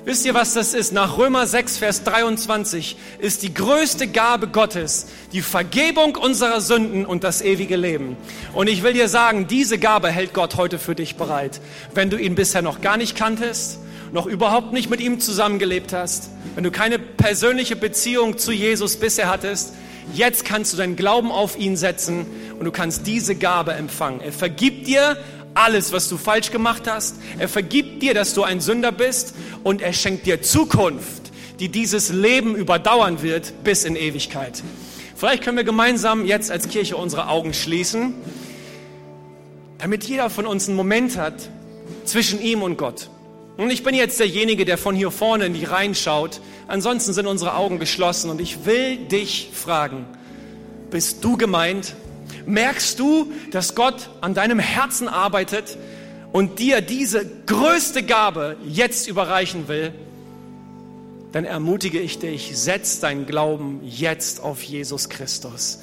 [0.05, 0.91] Wisst ihr, was das ist?
[0.91, 7.23] Nach Römer 6, Vers 23 ist die größte Gabe Gottes die Vergebung unserer Sünden und
[7.23, 8.17] das ewige Leben.
[8.53, 11.61] Und ich will dir sagen, diese Gabe hält Gott heute für dich bereit.
[11.93, 13.79] Wenn du ihn bisher noch gar nicht kanntest,
[14.11, 19.29] noch überhaupt nicht mit ihm zusammengelebt hast, wenn du keine persönliche Beziehung zu Jesus bisher
[19.29, 19.73] hattest,
[20.13, 22.25] jetzt kannst du deinen Glauben auf ihn setzen
[22.59, 24.19] und du kannst diese Gabe empfangen.
[24.19, 25.15] Er vergibt dir
[25.55, 27.17] alles, was du falsch gemacht hast.
[27.39, 32.09] Er vergibt dir, dass du ein Sünder bist und er schenkt dir Zukunft, die dieses
[32.09, 34.63] Leben überdauern wird bis in Ewigkeit.
[35.15, 38.13] Vielleicht können wir gemeinsam jetzt als Kirche unsere Augen schließen,
[39.77, 41.49] damit jeder von uns einen Moment hat
[42.05, 43.09] zwischen ihm und Gott.
[43.55, 46.41] Und ich bin jetzt derjenige, der von hier vorne in die Reihen schaut.
[46.67, 50.05] Ansonsten sind unsere Augen geschlossen und ich will dich fragen,
[50.89, 51.95] bist du gemeint?
[52.45, 55.77] Merkst du, dass Gott an deinem Herzen arbeitet
[56.31, 59.93] und dir diese größte Gabe jetzt überreichen will?
[61.31, 65.79] Dann ermutige ich dich, setz deinen Glauben jetzt auf Jesus Christus.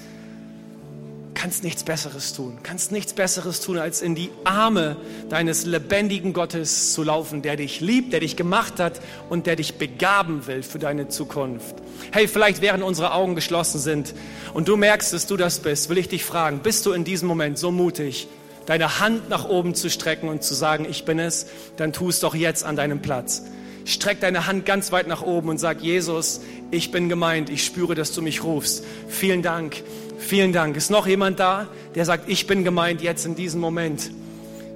[1.40, 2.58] Kannst nichts Besseres tun.
[2.62, 4.98] Kannst nichts Besseres tun, als in die Arme
[5.30, 9.76] deines lebendigen Gottes zu laufen, der dich liebt, der dich gemacht hat und der dich
[9.76, 11.76] begaben will für deine Zukunft.
[12.12, 14.14] Hey, vielleicht während unsere Augen geschlossen sind
[14.52, 17.26] und du merkst, dass du das bist, will ich dich fragen, bist du in diesem
[17.26, 18.28] Moment so mutig,
[18.66, 21.46] deine Hand nach oben zu strecken und zu sagen, ich bin es,
[21.78, 23.44] dann tu es doch jetzt an deinem Platz.
[23.86, 27.94] Streck deine Hand ganz weit nach oben und sag, Jesus, ich bin gemeint, ich spüre,
[27.94, 28.84] dass du mich rufst.
[29.08, 29.82] Vielen Dank,
[30.20, 30.76] vielen Dank.
[30.76, 34.10] Ist noch jemand da, der sagt, ich bin gemeint jetzt in diesem Moment?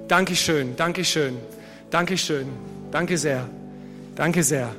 [0.07, 1.37] Dankeschön, Dankeschön,
[1.89, 2.47] Dankeschön,
[2.91, 3.47] danke sehr,
[4.15, 4.75] danke sehr,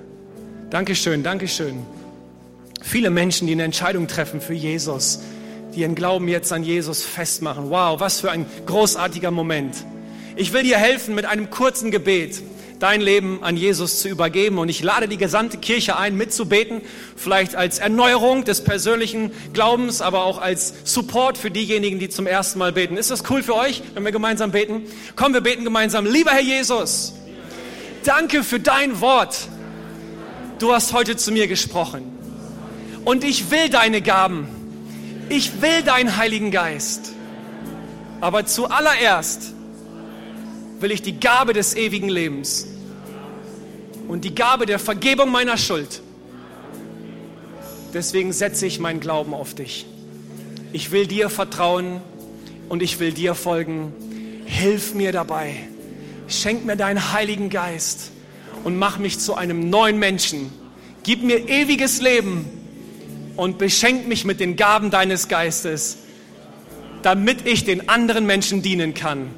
[0.71, 1.87] Dankeschön, Dankeschön.
[2.83, 5.21] Viele Menschen, die eine Entscheidung treffen für Jesus,
[5.75, 7.71] die ihren Glauben jetzt an Jesus festmachen.
[7.71, 9.75] Wow, was für ein großartiger Moment.
[10.37, 12.43] Ich will dir helfen mit einem kurzen Gebet
[12.79, 14.59] dein Leben an Jesus zu übergeben.
[14.59, 16.83] Und ich lade die gesamte Kirche ein, mitzubeten,
[17.17, 22.59] vielleicht als Erneuerung des persönlichen Glaubens, aber auch als Support für diejenigen, die zum ersten
[22.59, 22.97] Mal beten.
[22.97, 24.83] Ist das cool für euch, wenn wir gemeinsam beten?
[25.15, 26.07] Komm, wir beten gemeinsam.
[26.07, 27.15] Lieber Herr Jesus,
[28.05, 29.49] danke für dein Wort.
[30.59, 32.13] Du hast heute zu mir gesprochen.
[33.05, 34.49] Und ich will deine Gaben.
[35.29, 37.13] Ich will deinen Heiligen Geist.
[38.21, 39.56] Aber zuallererst
[40.81, 42.67] will ich die Gabe des ewigen Lebens
[44.09, 46.03] und die Gabe der Vergebung meiner Schuld.
[47.95, 49.87] Deswegen setze ich meinen Glauben auf dich.
[50.73, 52.01] Ich will dir vertrauen
[52.69, 53.93] und ich will dir folgen.
[54.45, 55.55] Hilf mir dabei.
[56.29, 58.11] Schenk mir deinen Heiligen Geist
[58.65, 60.53] und mach mich zu einem neuen Menschen.
[61.05, 62.45] Gib mir ewiges Leben
[63.37, 65.99] und beschenk mich mit den Gaben deines Geistes,
[67.03, 69.31] damit ich den anderen Menschen dienen kann.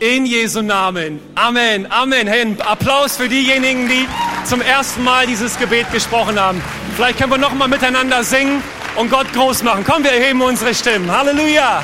[0.00, 1.20] In Jesu Namen.
[1.34, 1.90] Amen.
[1.90, 2.28] Amen.
[2.28, 4.06] Hey, Applaus für diejenigen, die
[4.44, 6.62] zum ersten Mal dieses Gebet gesprochen haben.
[6.94, 8.62] Vielleicht können wir noch mal miteinander singen
[8.94, 9.84] und Gott groß machen.
[9.84, 11.10] Komm, wir erheben unsere Stimmen.
[11.10, 11.82] Halleluja.